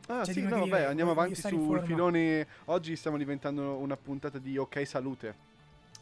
Ah 0.07 0.23
Cioè, 0.23 0.33
sì, 0.33 0.41
no, 0.41 0.47
dimagrire, 0.49 0.69
vabbè, 0.77 0.83
andiamo 0.89 1.11
avanti 1.11 1.35
sul 1.35 1.81
filone. 1.85 2.47
Oggi 2.65 2.95
stiamo 2.95 3.17
diventando 3.17 3.75
una 3.77 3.97
puntata 3.97 4.37
di 4.39 4.57
Ok 4.57 4.85
Salute. 4.87 5.45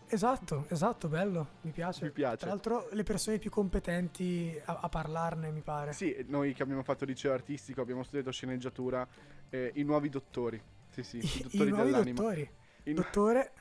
Esatto, 0.07 0.65
esatto, 0.69 1.07
bello, 1.07 1.47
mi 1.61 1.71
piace. 1.71 2.05
Mi 2.05 2.11
piace. 2.11 2.37
Tra 2.37 2.49
l'altro 2.49 2.87
le 2.91 3.01
persone 3.03 3.39
più 3.39 3.49
competenti 3.49 4.55
a, 4.65 4.79
a 4.81 4.89
parlarne, 4.89 5.49
mi 5.49 5.61
pare. 5.61 5.93
Sì, 5.93 6.15
noi 6.27 6.53
che 6.53 6.61
abbiamo 6.61 6.83
fatto 6.83 7.05
liceo 7.05 7.33
artistico, 7.33 7.81
abbiamo 7.81 8.03
studiato 8.03 8.31
sceneggiatura, 8.31 9.07
eh, 9.49 9.71
i 9.75 9.83
nuovi 9.83 10.09
dottori. 10.09 10.61
Sì, 10.91 11.01
sì, 11.03 11.17
i 11.17 11.21
I, 11.25 11.41
dottori 11.41 11.69
i 11.69 11.71
nuovi 11.71 11.85
dell'anima. 11.91 12.19
dottori. 12.19 12.49
I 12.83 12.89
nu- 12.93 12.95
Dottore, 13.01 13.51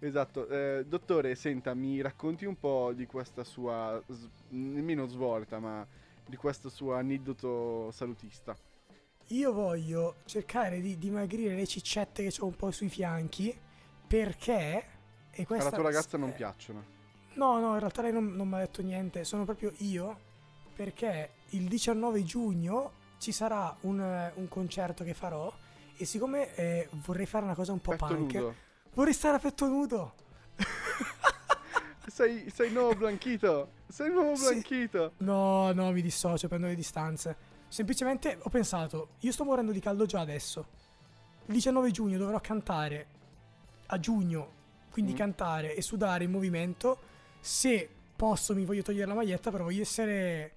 Esatto, 0.00 0.48
eh, 0.48 0.84
dottore, 0.86 1.34
senta, 1.34 1.74
mi 1.74 2.00
racconti 2.00 2.46
un 2.46 2.58
po' 2.58 2.92
di 2.94 3.04
questa 3.06 3.44
sua, 3.44 4.02
s- 4.10 4.28
nemmeno 4.48 5.06
svolta, 5.06 5.58
ma 5.58 5.86
di 6.26 6.36
questo 6.36 6.68
suo 6.70 6.94
aneddoto 6.94 7.90
salutista. 7.90 8.56
io 9.28 9.52
voglio 9.52 10.16
cercare 10.24 10.80
di 10.80 10.98
dimagrire 10.98 11.54
le 11.54 11.66
ciccette 11.66 12.26
che 12.26 12.34
ho 12.40 12.46
un 12.46 12.56
po' 12.56 12.70
sui 12.70 12.88
fianchi 12.88 13.56
perché... 14.06 14.84
E 15.32 15.46
questa, 15.46 15.68
Alla 15.68 15.76
tua 15.76 15.84
ragazza 15.84 16.16
non 16.18 16.30
eh, 16.30 16.32
piacciono. 16.32 16.84
No, 17.34 17.60
no, 17.60 17.74
in 17.74 17.78
realtà 17.78 18.02
lei 18.02 18.12
non, 18.12 18.34
non 18.34 18.48
mi 18.48 18.54
ha 18.54 18.58
detto 18.58 18.82
niente, 18.82 19.22
sono 19.24 19.44
proprio 19.44 19.72
io 19.78 20.18
perché 20.74 21.30
il 21.50 21.68
19 21.68 22.24
giugno 22.24 22.92
ci 23.18 23.30
sarà 23.32 23.76
un, 23.82 24.32
un 24.34 24.48
concerto 24.48 25.04
che 25.04 25.14
farò 25.14 25.52
e 25.96 26.04
siccome 26.06 26.54
eh, 26.56 26.88
vorrei 27.04 27.26
fare 27.26 27.44
una 27.44 27.54
cosa 27.54 27.72
un 27.72 27.80
po' 27.80 27.90
Petto 27.92 28.06
punk, 28.06 28.32
nudo. 28.32 28.54
Vorrei 28.94 29.12
stare 29.14 29.36
a 29.36 29.38
petto 29.40 29.66
nudo. 29.66 30.14
Sei, 32.06 32.50
sei 32.50 32.70
nuovo 32.72 32.94
Blanchito! 32.96 33.72
Sei 33.88 34.10
nuovo 34.10 34.34
Sì. 34.34 34.44
Blanchito! 34.48 35.12
No, 35.18 35.72
no, 35.72 35.92
mi 35.92 36.02
dissocio, 36.02 36.48
prendo 36.48 36.66
le 36.66 36.74
distanze. 36.74 37.36
Semplicemente 37.68 38.36
ho 38.42 38.48
pensato, 38.50 39.10
io 39.20 39.30
sto 39.32 39.44
morendo 39.44 39.70
di 39.72 39.78
caldo 39.80 40.06
già 40.06 40.20
adesso. 40.20 40.66
Il 41.46 41.54
19 41.54 41.90
giugno 41.92 42.18
dovrò 42.18 42.40
cantare 42.40 43.06
a 43.86 43.98
giugno, 44.00 44.52
quindi 44.90 45.12
Mm. 45.12 45.16
cantare 45.16 45.74
e 45.74 45.82
sudare 45.82 46.24
in 46.24 46.30
movimento. 46.32 46.98
Se 47.38 47.88
posso 48.16 48.54
mi 48.54 48.64
voglio 48.64 48.82
togliere 48.82 49.06
la 49.06 49.14
maglietta, 49.14 49.50
però 49.50 49.64
voglio 49.64 49.82
essere 49.82 50.56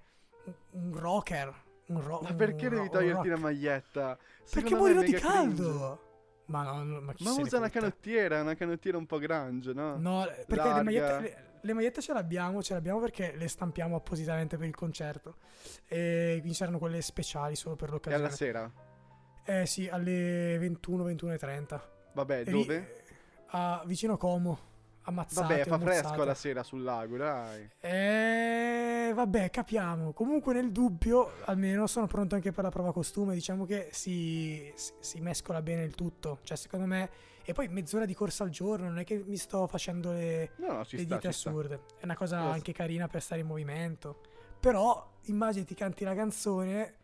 un, 0.72 0.92
rocker. 0.98 1.54
Un 1.86 2.00
ro- 2.02 2.20
Ma 2.22 2.32
perché 2.34 2.66
un 2.66 2.74
devi 2.74 2.90
toglierti 2.90 3.28
la 3.28 3.38
maglietta? 3.38 4.16
Perché 4.16 4.68
Secondo 4.68 4.76
è 4.76 4.78
morirò 4.80 5.00
di 5.02 5.12
mega 5.12 5.28
cringe. 5.30 5.98
Ma 6.46 6.62
no, 6.62 6.82
no, 6.84 7.00
ma 7.00 7.14
Ma 7.20 7.32
usa 7.32 7.56
una 7.56 7.70
canottiera, 7.70 8.40
una 8.42 8.54
canottiera 8.54 8.98
un 8.98 9.06
po' 9.06 9.18
grunge, 9.18 9.72
no? 9.72 9.96
No, 9.96 10.26
perché 10.46 10.72
le 10.72 10.82
magliette, 10.82 11.20
le, 11.20 11.36
le 11.62 11.72
magliette 11.72 12.00
ce 12.02 12.12
l'abbiamo, 12.12 12.62
ce 12.62 12.74
l'abbiamo 12.74 13.00
perché 13.00 13.34
le 13.36 13.48
stampiamo 13.48 13.96
appositamente 13.96 14.56
per 14.58 14.66
il 14.66 14.74
concerto. 14.74 15.36
E 15.86 16.36
quindi 16.40 16.54
saranno 16.54 16.78
quelle 16.78 17.00
speciali 17.00 17.56
solo 17.56 17.76
per 17.76 17.88
E 17.88 17.92
l'occasione. 17.92 18.24
alla 18.26 18.34
sera? 18.34 18.70
Eh 19.46 19.66
sì, 19.66 19.88
alle 19.88 20.56
21, 20.58 21.02
21 21.04 21.32
e 21.32 21.38
30. 21.38 21.90
Vabbè, 22.12 22.40
E 22.40 22.44
lì, 22.44 22.50
dove? 22.50 22.76
eh, 22.76 23.02
a, 23.48 23.82
vicino 23.86 24.12
a 24.14 24.18
Como, 24.18 24.58
ammazzate. 25.04 25.64
Vabbè, 25.64 25.64
fa 25.64 25.74
o 25.76 25.78
fresco 25.78 26.24
la 26.24 26.34
sera 26.34 26.62
sul 26.62 26.82
lago, 26.82 27.16
dai. 27.16 27.70
Eh, 27.80 29.12
vabbè, 29.14 29.50
capiamo. 29.50 30.12
Comunque 30.12 30.52
nel 30.54 30.70
dubbio, 30.72 31.32
almeno 31.44 31.86
sono 31.86 32.06
pronto 32.06 32.34
anche 32.34 32.52
per 32.52 32.64
la 32.64 32.70
prova 32.70 32.92
costume. 32.92 33.34
Diciamo 33.34 33.64
che 33.64 33.88
si, 33.92 34.72
si, 34.74 35.20
mescola 35.20 35.62
bene 35.62 35.82
il 35.84 35.94
tutto. 35.94 36.40
Cioè, 36.42 36.56
secondo 36.56 36.86
me... 36.86 37.10
E 37.46 37.52
poi 37.52 37.68
mezz'ora 37.68 38.06
di 38.06 38.14
corsa 38.14 38.42
al 38.44 38.48
giorno, 38.48 38.86
non 38.86 38.98
è 38.98 39.04
che 39.04 39.22
mi 39.26 39.36
sto 39.36 39.66
facendo 39.66 40.12
le, 40.12 40.52
No, 40.56 40.66
no, 40.72 40.78
le 40.78 40.84
sta, 40.84 40.96
dita 40.96 41.20
ci 41.20 41.32
sta. 41.32 41.50
assurde. 41.50 41.80
È 41.98 42.04
una 42.04 42.16
cosa 42.16 42.40
Io- 42.40 42.48
anche 42.48 42.72
carina 42.72 43.06
per 43.06 43.20
stare 43.20 43.42
in 43.42 43.46
movimento. 43.46 44.20
Però, 44.58 45.16
immaginati 45.24 45.74
canti 45.74 46.04
la 46.04 46.14
canzone, 46.14 46.94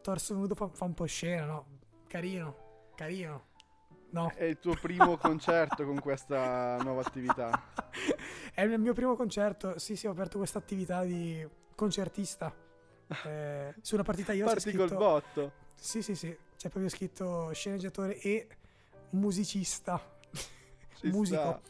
torso 0.00 0.34
nudo 0.34 0.54
fa, 0.54 0.68
fa 0.68 0.84
un 0.84 0.94
po' 0.94 1.04
scena, 1.06 1.46
no? 1.46 1.66
Carino, 2.06 2.90
carino. 2.94 3.46
No. 4.10 4.32
È 4.34 4.44
il 4.44 4.58
tuo 4.58 4.74
primo 4.74 5.16
concerto 5.16 5.84
con 5.84 6.00
questa 6.00 6.76
nuova 6.78 7.02
attività. 7.02 7.50
È 8.54 8.62
il 8.62 8.78
mio 8.78 8.94
primo 8.94 9.14
concerto. 9.14 9.78
Sì, 9.78 9.96
sì, 9.96 10.06
ho 10.06 10.10
aperto 10.12 10.38
questa 10.38 10.58
attività 10.58 11.04
di 11.04 11.46
concertista. 11.74 12.52
Eh, 13.24 13.74
su 13.80 13.94
una 13.94 14.04
partita 14.04 14.32
io 14.32 14.44
Parti 14.46 14.72
col 14.72 14.94
botto. 14.94 15.52
Sì, 15.74 16.02
sì, 16.02 16.14
sì. 16.14 16.36
C'è 16.56 16.68
proprio 16.68 16.88
scritto 16.88 17.50
sceneggiatore 17.52 18.18
e 18.18 18.48
musicista. 19.10 20.00
Ci 20.96 21.08
Musico. 21.08 21.40
sta. 21.40 21.60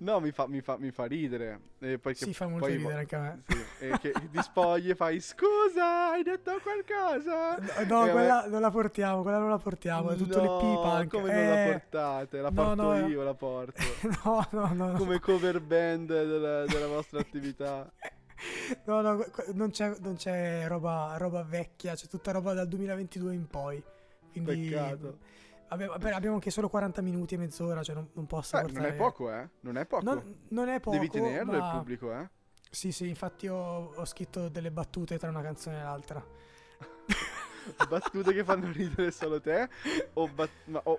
No, 0.00 0.20
mi 0.20 0.30
fa, 0.30 0.46
mi 0.46 0.60
fa, 0.60 0.76
mi 0.78 0.92
fa 0.92 1.06
ridere. 1.06 1.60
E 1.80 1.98
poi 1.98 2.14
che 2.14 2.24
Sì, 2.26 2.32
fa 2.32 2.46
molto 2.46 2.66
poi- 2.66 2.76
ridere 2.76 2.98
anche 3.00 3.16
a 3.16 3.18
me. 3.20 3.42
Sì, 3.48 3.64
e 3.84 3.98
che 3.98 4.12
ti 4.30 4.40
spogli 4.42 4.90
e 4.90 4.94
fai 4.94 5.18
scusa, 5.20 6.10
hai 6.10 6.22
detto 6.22 6.52
qualcosa? 6.62 7.56
No, 7.84 8.02
a 8.02 8.08
quella 8.08 8.46
non 8.46 8.60
la 8.60 8.70
portiamo, 8.70 9.22
quella 9.22 9.38
non 9.38 9.50
la 9.50 9.58
portiamo. 9.58 10.10
È 10.10 10.16
tutto 10.16 10.40
le 10.40 10.46
No, 10.46 10.56
pipa 10.58 10.92
anche. 10.92 11.16
come 11.16 11.32
non 11.32 11.48
la 11.48 11.64
Eh, 11.64 11.72
portate? 11.72 12.40
La 12.40 12.50
no, 12.50 12.54
porto 12.54 12.82
no, 12.82 13.06
io, 13.08 13.22
la 13.24 13.34
porto. 13.34 13.82
No, 14.24 14.46
no, 14.52 14.72
no. 14.72 14.92
no. 14.92 14.98
Come 14.98 15.18
cover 15.18 15.60
band 15.60 16.06
della, 16.06 16.64
della 16.66 16.86
vostra 16.86 17.18
attività. 17.18 17.90
No, 18.84 19.00
no, 19.00 19.24
non 19.54 19.70
c'è, 19.72 19.96
non 19.98 20.14
c'è 20.14 20.64
roba, 20.68 21.16
roba 21.18 21.42
vecchia, 21.42 21.96
c'è 21.96 22.06
tutta 22.06 22.30
roba 22.30 22.52
dal 22.54 22.68
2022 22.68 23.34
in 23.34 23.48
poi. 23.48 23.82
Quindi 24.30 24.68
Peccato. 24.68 25.18
Vabbè, 25.68 26.10
abbiamo 26.12 26.34
anche 26.36 26.50
solo 26.50 26.68
40 26.68 27.02
minuti 27.02 27.34
e 27.34 27.38
mezz'ora, 27.38 27.82
cioè 27.82 27.94
non, 27.94 28.08
non 28.14 28.26
posso 28.26 28.56
Eh, 28.56 28.62
non 28.62 28.72
portare... 28.72 28.94
è 28.94 28.96
poco, 28.96 29.32
eh? 29.32 29.48
Non 29.60 29.76
è 29.76 29.86
poco. 29.86 30.02
Non, 30.04 30.36
non 30.48 30.68
è 30.68 30.80
poco, 30.80 30.96
Devi 30.96 31.08
tenerlo 31.10 31.58
ma... 31.58 31.66
il 31.66 31.76
pubblico, 31.78 32.12
eh? 32.12 32.28
Sì, 32.70 32.92
sì, 32.92 33.08
infatti 33.08 33.48
ho, 33.48 33.92
ho 33.94 34.04
scritto 34.04 34.48
delle 34.48 34.70
battute 34.70 35.18
tra 35.18 35.28
una 35.28 35.42
canzone 35.42 35.78
e 35.78 35.82
l'altra. 35.82 36.24
Battute 37.88 38.32
che 38.32 38.44
fanno 38.44 38.70
ridere 38.72 39.10
solo 39.10 39.40
te? 39.40 39.68
O, 40.14 40.26
bat- 40.28 40.50
ma- 40.66 40.80
o 40.84 40.98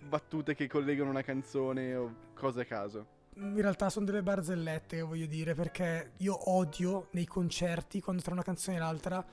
battute 0.00 0.54
che 0.54 0.66
collegano 0.66 1.10
una 1.10 1.22
canzone 1.22 1.94
o 1.94 2.14
cose 2.34 2.62
a 2.62 2.64
caso? 2.64 3.06
In 3.34 3.60
realtà 3.60 3.90
sono 3.90 4.06
delle 4.06 4.22
barzellette, 4.22 5.02
voglio 5.02 5.26
dire, 5.26 5.54
perché 5.54 6.12
io 6.18 6.50
odio 6.50 7.08
nei 7.10 7.26
concerti 7.26 8.00
quando 8.00 8.22
tra 8.22 8.32
una 8.32 8.42
canzone 8.42 8.76
e 8.78 8.80
l'altra 8.80 9.24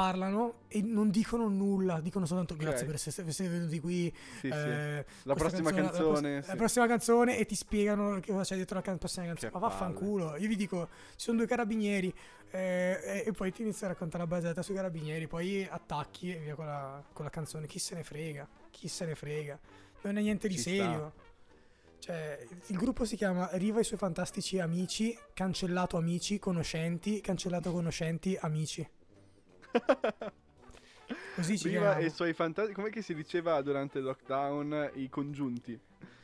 parlano 0.00 0.54
e 0.68 0.80
non 0.82 1.10
dicono 1.10 1.48
nulla, 1.48 2.00
dicono 2.00 2.24
soltanto 2.24 2.56
grazie 2.56 2.86
per 2.86 2.94
essere, 2.94 3.28
essere 3.28 3.48
venuti 3.48 3.80
qui. 3.80 4.12
Sì, 4.40 4.40
sì. 4.40 4.46
eh, 4.48 5.04
La 5.24 5.34
questa 5.34 5.60
prossima 5.60 5.70
la 5.70 5.76
pros- 5.76 5.90
canzone. 5.90 6.34
La, 6.36 6.42
sì. 6.42 6.56
prossima 6.56 6.86
canzone 6.86 7.38
e 7.38 7.44
ti 7.44 7.54
spiegano 7.54 8.18
che 8.20 8.30
cosa 8.32 8.42
c'è 8.44 8.54
dietro 8.56 8.76
la 8.76 8.82
can- 8.82 8.98
prossima 8.98 9.26
canzone. 9.26 9.52
Che 9.52 9.58
Ma 9.58 9.66
vaffanculo, 9.68 10.36
io 10.36 10.48
vi 10.48 10.56
dico, 10.56 10.88
ci 11.10 11.24
sono 11.24 11.36
due 11.38 11.46
carabinieri 11.46 12.12
eh, 12.50 13.00
e, 13.02 13.22
e 13.26 13.32
poi 13.32 13.52
ti 13.52 13.62
inizia 13.62 13.86
a 13.86 13.90
raccontare 13.90 14.22
la 14.22 14.28
barzelletta 14.28 14.62
sui 14.62 14.74
carabinieri, 14.74 15.26
poi 15.26 15.66
attacchi 15.70 16.34
e 16.34 16.38
via 16.38 16.54
con 16.54 16.64
la, 16.66 17.02
con 17.12 17.24
la 17.24 17.30
canzone. 17.30 17.66
Chi 17.66 17.78
se 17.78 17.94
ne 17.94 18.02
frega? 18.02 18.48
Chi 18.70 18.88
se 18.88 19.04
ne 19.04 19.14
frega? 19.14 19.58
Non 20.02 20.16
è 20.16 20.20
niente 20.22 20.48
di 20.48 20.54
Ci 20.54 20.60
sta. 20.60 20.70
serio. 20.70 21.12
Cioè, 21.98 22.46
il 22.68 22.76
gruppo 22.78 23.04
si 23.04 23.14
chiama 23.16 23.50
Riva 23.52 23.76
e 23.76 23.80
i 23.82 23.84
suoi 23.84 23.98
fantastici 23.98 24.58
amici, 24.58 25.14
cancellato 25.34 25.98
amici, 25.98 26.38
conoscenti, 26.38 27.20
cancellato 27.20 27.70
conoscenti, 27.72 28.38
amici. 28.40 28.88
Così 31.34 31.58
ci 31.58 31.68
Riva 31.68 31.80
chiamiamo. 31.80 32.02
e 32.02 32.06
i 32.06 32.10
suoi 32.10 32.32
fantastici. 32.34 32.76
Come 32.76 32.90
che 32.90 33.02
si 33.02 33.14
diceva 33.14 33.60
durante 33.62 33.98
il 33.98 34.04
lockdown? 34.04 34.90
I 34.94 35.08
congiunti. 35.08 35.78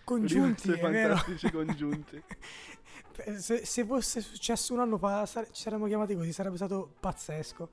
Congiunti, 0.04 0.72
Riva 0.72 0.88
e 0.90 1.02
fantastici 1.08 1.50
congiunti. 1.50 2.22
Se, 3.36 3.64
se 3.64 3.84
fosse 3.86 4.20
successo 4.20 4.74
un 4.74 4.80
anno 4.80 4.98
fa, 4.98 5.24
sare- 5.24 5.48
ci 5.50 5.62
saremmo 5.62 5.86
chiamati 5.86 6.14
così, 6.14 6.32
sarebbe 6.32 6.56
stato 6.56 6.96
pazzesco. 7.00 7.70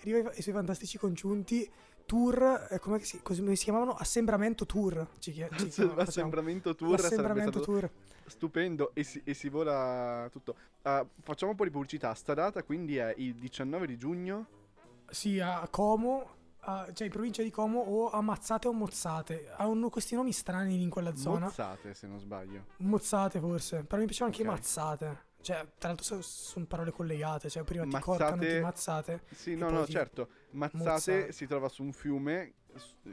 Riva 0.00 0.30
e 0.30 0.38
i 0.38 0.42
suoi 0.42 0.54
fantastici 0.54 0.96
congiunti, 0.96 1.70
tour, 2.06 2.68
eh, 2.70 2.78
come 2.78 3.00
si, 3.00 3.20
come 3.22 3.56
si 3.56 3.64
chiamavano? 3.64 3.92
Assembramento 3.94 4.64
tour. 4.64 5.06
Ci, 5.18 5.34
ci 5.34 5.46
facciamo. 5.50 5.94
L'assembramento 5.96 6.74
tour 6.74 6.98
stato 6.98 7.60
tour. 7.60 7.90
stupendo 8.26 8.90
e 8.94 9.04
si, 9.04 9.20
e 9.22 9.34
si 9.34 9.50
vola 9.50 10.28
tutto. 10.32 10.56
Ah, 10.82 11.06
facciamo 11.22 11.50
un 11.50 11.56
po' 11.58 11.64
di 11.64 11.70
pubblicità. 11.70 12.14
Sta 12.14 12.32
data 12.32 12.62
quindi 12.62 12.96
è 12.96 13.12
il 13.18 13.34
19 13.34 13.86
di 13.86 13.98
giugno. 13.98 14.46
Sì, 15.10 15.40
a 15.40 15.66
Como, 15.70 16.34
a- 16.60 16.88
cioè 16.92 17.06
in 17.06 17.12
provincia 17.12 17.42
di 17.42 17.50
Como 17.50 17.80
o 17.80 18.10
a 18.10 18.20
Mazzate 18.20 18.68
o 18.68 18.72
Mozzate. 18.72 19.50
Hanno 19.56 19.88
questi 19.88 20.14
nomi 20.14 20.32
strani 20.32 20.80
in 20.82 20.90
quella 20.90 21.14
zona. 21.16 21.46
Mozzate, 21.46 21.94
se 21.94 22.06
non 22.06 22.18
sbaglio. 22.18 22.66
Mozzate 22.78 23.38
forse, 23.40 23.84
però 23.84 24.00
mi 24.00 24.06
piacevano 24.06 24.34
anche. 24.36 24.46
Mazzate. 24.48 25.24
Cioè, 25.40 25.64
tra 25.78 25.90
l'altro 25.90 26.20
sono 26.22 26.64
parole 26.66 26.90
collegate, 26.90 27.48
cioè 27.48 27.62
prima 27.62 27.84
ti 27.84 27.90
Mazzate- 27.90 28.04
corcano, 28.18 28.42
ti 28.42 28.58
mazzate. 28.60 29.22
Sì, 29.30 29.54
no, 29.54 29.70
no, 29.70 29.84
ti- 29.84 29.92
certo. 29.92 30.28
Mazzate 30.50 30.84
Mozzate. 30.88 31.32
si 31.32 31.46
trova 31.46 31.68
su 31.68 31.84
un 31.84 31.92
fiume 31.92 32.54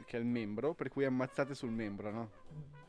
che 0.04 0.16
è 0.16 0.20
il 0.20 0.26
membro, 0.26 0.74
per 0.74 0.88
cui 0.88 1.04
ammazzate 1.04 1.54
sul 1.54 1.70
membro, 1.70 2.10
no? 2.10 2.30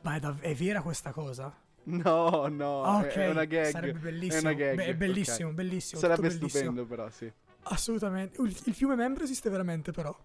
Ma 0.02 0.16
è, 0.16 0.18
dav- 0.20 0.40
è 0.40 0.52
vera 0.54 0.82
questa 0.82 1.12
cosa? 1.12 1.54
No, 1.84 2.48
no, 2.48 2.82
Ah, 2.82 3.02
è- 3.02 3.06
ok, 3.06 3.14
è 3.14 3.28
una 3.30 3.44
gag. 3.44 3.70
sarebbe 3.70 3.98
bellissimo. 4.00 4.36
È 4.36 4.52
una 4.52 4.52
gag. 4.54 4.74
Beh, 4.74 4.86
è 4.86 4.94
bellissimo, 4.96 5.52
bellissimo. 5.52 6.00
Sarebbe 6.00 6.22
bellissimo. 6.22 6.48
stupendo, 6.48 6.84
però, 6.84 7.08
sì. 7.10 7.32
Assolutamente. 7.68 8.40
Il, 8.42 8.56
il 8.66 8.74
fiume 8.74 8.94
membro 8.94 9.24
esiste 9.24 9.50
veramente, 9.50 9.90
però. 9.92 10.16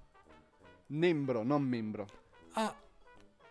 Nembro, 0.87 1.43
non 1.43 1.63
membro. 1.63 2.07
Ah, 2.53 2.75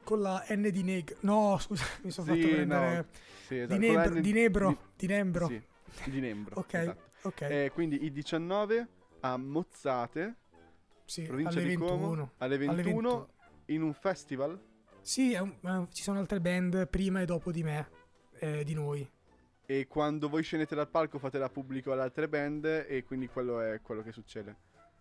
con 0.05 0.21
la 0.21 0.45
N 0.51 0.69
di 0.71 0.83
neg. 0.83 1.17
No, 1.21 1.59
scusa, 1.59 1.85
mi 2.03 2.11
sono 2.11 2.27
Sì, 2.33 2.41
fatto 2.41 2.49
prendere. 2.55 2.97
no, 2.97 3.07
Sì, 3.47 3.55
Di 3.55 3.61
esatto. 3.61 3.77
con 3.81 3.95
Nebro, 3.95 4.15
N- 4.15 4.21
di 4.21 4.33
Nebro, 4.33 4.79
di 4.97 5.07
Nembro. 5.07 5.47
Sì, 5.47 5.63
di 6.11 6.21
Nembro. 6.21 6.57
Ok, 6.61 6.75
esatto. 6.75 7.11
ok. 7.23 7.41
Eh, 7.43 7.71
quindi 7.73 8.05
il 8.05 8.13
19 8.13 8.89
a 9.21 9.37
Mozzate, 9.37 10.37
sì, 11.05 11.23
provincia 11.23 11.59
alle 11.59 11.63
di 11.63 11.77
21. 11.77 11.99
Como, 11.99 12.33
alle 12.39 12.55
Alle 12.55 12.57
21, 12.59 12.83
21. 12.83 13.29
in 13.67 13.83
un 13.83 13.93
festival. 13.95 14.61
Sì, 15.01 15.35
un- 15.35 15.57
eh, 15.63 15.89
ci 15.93 16.03
sono 16.03 16.19
altre 16.19 16.41
band 16.41 16.89
prima 16.89 17.21
e 17.23 17.25
dopo 17.25 17.51
di 17.51 17.63
me, 17.63 17.89
eh, 18.39 18.63
di 18.65 18.75
noi. 18.75 19.09
E 19.71 19.87
quando 19.87 20.29
voi 20.29 20.43
scendete 20.43 20.75
dal 20.75 20.89
palco 20.89 21.21
fate 21.21 21.39
la 21.39 21.49
pubblico 21.49 21.93
alle 21.93 22.03
altre 22.03 22.29
band 22.29 22.65
e 22.89 23.05
quindi 23.05 23.29
quello 23.29 23.61
è 23.61 23.81
quello 23.81 24.03
che 24.03 24.11
succede. 24.11 24.57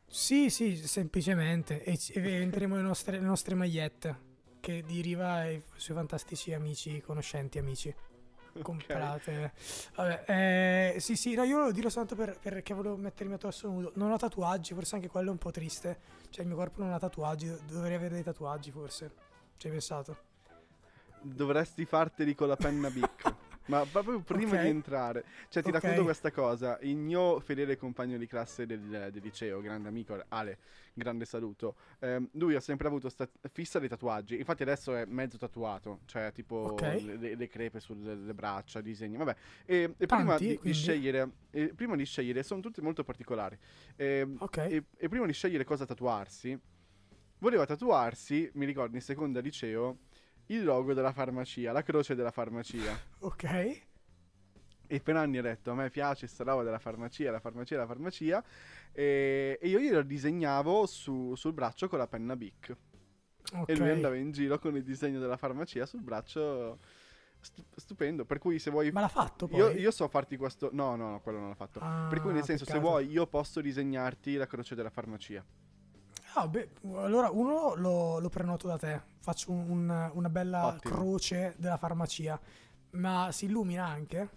Sì, 0.05 0.51
sì, 0.51 0.75
semplicemente. 0.75 1.83
E, 1.83 1.97
e 2.13 2.19
venderemo 2.21 2.75
le 2.75 2.83
nostre, 2.83 3.17
le 3.17 3.25
nostre 3.25 3.55
magliette. 3.55 4.27
Che 4.59 4.83
di 4.85 5.01
Riva 5.01 5.47
e 5.47 5.53
i 5.53 5.63
suoi 5.73 5.97
fantastici 5.97 6.53
amici, 6.53 7.01
conoscenti, 7.01 7.57
amici. 7.57 7.91
Comprate. 8.61 9.53
Vabbè, 9.95 10.93
eh, 10.93 10.99
sì, 10.99 11.15
sì, 11.15 11.33
no, 11.33 11.41
io 11.45 11.57
lo 11.57 11.71
dirò 11.71 11.89
soltanto 11.89 12.23
per- 12.23 12.37
perché 12.39 12.75
volevo 12.75 12.95
mettermi 12.95 13.33
a 13.33 13.37
torso 13.39 13.67
nudo. 13.69 13.91
Non 13.95 14.11
ho 14.11 14.17
tatuaggi, 14.17 14.75
forse 14.75 14.93
anche 14.93 15.07
quello 15.07 15.29
è 15.29 15.31
un 15.31 15.39
po' 15.39 15.49
triste. 15.49 15.97
Cioè, 16.29 16.43
il 16.43 16.47
mio 16.47 16.57
corpo 16.57 16.83
non 16.83 16.93
ha 16.93 16.99
tatuaggi, 16.99 17.47
do- 17.47 17.59
dovrei 17.71 17.95
avere 17.95 18.13
dei 18.13 18.23
tatuaggi, 18.23 18.69
forse. 18.69 19.11
Ci 19.57 19.65
hai 19.65 19.71
pensato? 19.71 20.17
Dovresti 21.21 21.85
farteli 21.85 22.35
con 22.35 22.47
la 22.47 22.55
penna 22.55 22.91
Bic. 22.91 23.33
Ma 23.69 23.85
proprio 23.85 24.19
prima 24.19 24.55
Ok. 24.55 24.61
di 24.63 24.67
entrare, 24.67 25.23
cioè 25.47 25.61
ti 25.61 25.69
Ok. 25.69 25.75
racconto 25.75 26.03
questa 26.03 26.31
cosa. 26.31 26.79
Il 26.81 26.97
mio 26.97 27.39
fedele 27.39 27.77
compagno 27.77 28.17
di 28.17 28.25
classe 28.25 28.65
del, 28.65 29.09
del 29.11 29.21
liceo, 29.21 29.61
grande 29.61 29.87
amico 29.87 30.19
Ale, 30.29 30.57
grande 30.93 31.25
saluto. 31.25 31.75
ehm, 31.99 32.29
lui 32.33 32.55
ha 32.55 32.59
sempre 32.59 32.87
avuto 32.87 33.09
sta 33.09 33.29
fissa 33.51 33.77
dei 33.77 33.87
tatuaggi. 33.87 34.37
Infatti 34.37 34.63
adesso 34.63 34.95
è 34.95 35.05
mezzo 35.05 35.37
tatuato, 35.37 35.99
cioè 36.05 36.31
tipo 36.31 36.71
Ok. 36.71 36.81
le, 36.81 37.35
le- 37.35 37.47
crepe 37.47 37.79
sulle 37.79 38.15
le 38.15 38.33
braccia, 38.33 38.81
disegni, 38.81 39.17
vabbè. 39.17 39.35
E, 39.65 39.93
e 39.97 40.05
prima 40.07 40.29
Tanti, 40.31 40.45
di, 40.45 40.49
di 40.49 40.57
quindi? 40.57 40.77
scegliere, 40.79 41.31
e 41.51 41.73
prima 41.75 41.95
di 41.95 42.05
scegliere, 42.05 42.41
sono 42.41 42.61
tutti 42.61 42.81
molto 42.81 43.03
particolari. 43.03 43.55
Ehm, 43.97 44.35
Ok. 44.39 44.57
e, 44.57 44.83
e 44.97 45.07
prima 45.09 45.27
di 45.27 45.33
scegliere 45.33 45.63
cosa 45.63 45.85
tatuarsi, 45.85 46.59
voleva 47.37 47.65
tatuarsi, 47.67 48.49
mi 48.55 48.65
ricordo 48.65 48.95
in 48.95 49.01
seconda 49.03 49.39
liceo, 49.39 49.99
il 50.49 50.63
logo 50.63 50.93
della 50.93 51.11
farmacia, 51.11 51.71
la 51.71 51.83
croce 51.83 52.15
della 52.15 52.31
farmacia. 52.31 52.97
Ok. 53.21 53.81
E 54.91 54.99
per 55.01 55.15
anni 55.17 55.37
ha 55.37 55.41
detto 55.43 55.69
a 55.71 55.75
me 55.75 55.89
piace 55.91 56.25
sta 56.25 56.43
roba 56.43 56.63
della 56.63 56.79
farmacia, 56.79 57.29
la 57.31 57.39
farmacia, 57.39 57.77
la 57.77 57.85
farmacia. 57.85 58.43
E, 58.91 59.59
e 59.61 59.67
io 59.67 59.79
glielo 59.79 60.01
disegnavo 60.01 60.87
su- 60.87 61.35
sul 61.35 61.53
braccio 61.53 61.87
con 61.87 61.99
la 61.99 62.07
penna 62.07 62.35
Bic. 62.35 62.75
Ok. 63.53 63.69
E 63.69 63.75
lui 63.77 63.89
andava 63.91 64.15
in 64.15 64.31
giro 64.31 64.57
con 64.57 64.75
il 64.75 64.83
disegno 64.83 65.19
della 65.19 65.37
farmacia 65.37 65.85
sul 65.85 66.01
braccio. 66.01 66.79
stu- 67.39 67.63
stupendo. 67.75 68.25
Per 68.25 68.39
cui 68.39 68.57
se 68.57 68.71
vuoi... 68.71 68.91
Ma 68.91 69.01
l'ha 69.01 69.07
fatto 69.07 69.47
poi? 69.47 69.59
Io, 69.59 69.69
io 69.69 69.91
so 69.91 70.07
farti 70.07 70.35
questo... 70.37 70.69
No, 70.73 70.95
no, 70.95 71.11
no, 71.11 71.21
quello 71.21 71.37
non 71.37 71.49
l'ha 71.49 71.55
fatto. 71.55 71.79
per 72.09 72.19
cui 72.21 72.31
nel 72.33 72.41
Ah, 72.41 72.45
senso, 72.45 72.65
se 72.65 72.79
vuoi, 72.79 73.07
io 73.11 73.27
posso 73.27 73.61
disegnarti 73.61 74.35
la 74.37 74.47
croce 74.47 74.73
della 74.73 74.89
farmacia. 74.89 75.45
Ah, 76.35 76.47
beh, 76.47 76.69
allora 76.95 77.29
uno 77.31 77.75
lo, 77.75 78.19
lo 78.19 78.29
prenoto 78.29 78.67
da 78.67 78.77
te. 78.77 79.01
Faccio 79.19 79.51
un- 79.51 79.69
un- 79.69 80.11
una 80.13 80.29
bella 80.29 80.67
Ottimo. 80.67 80.79
croce 80.79 81.55
della 81.57 81.77
farmacia. 81.77 82.39
Ma 82.91 83.29
si 83.31 83.45
illumina 83.45 83.85
anche? 83.85 84.29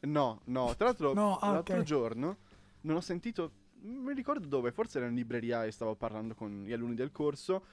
No, 0.00 0.40
no, 0.46 0.74
tra 0.76 0.86
l'altro 0.86 1.14
No, 1.14 1.36
ah, 1.38 1.50
l'altro 1.50 1.80
ok. 1.80 1.82
giorno 1.82 2.38
non 2.82 2.96
ho 2.96 3.00
sentito, 3.00 3.52
non 3.80 4.04
mi 4.04 4.14
ricordo 4.14 4.46
dove, 4.46 4.70
forse 4.70 4.98
era 4.98 5.08
in 5.08 5.14
libreria 5.14 5.64
e 5.64 5.72
stavo 5.72 5.96
parlando 5.96 6.34
con 6.34 6.62
gli 6.64 6.72
alunni 6.72 6.94
del 6.94 7.10
corso 7.10 7.64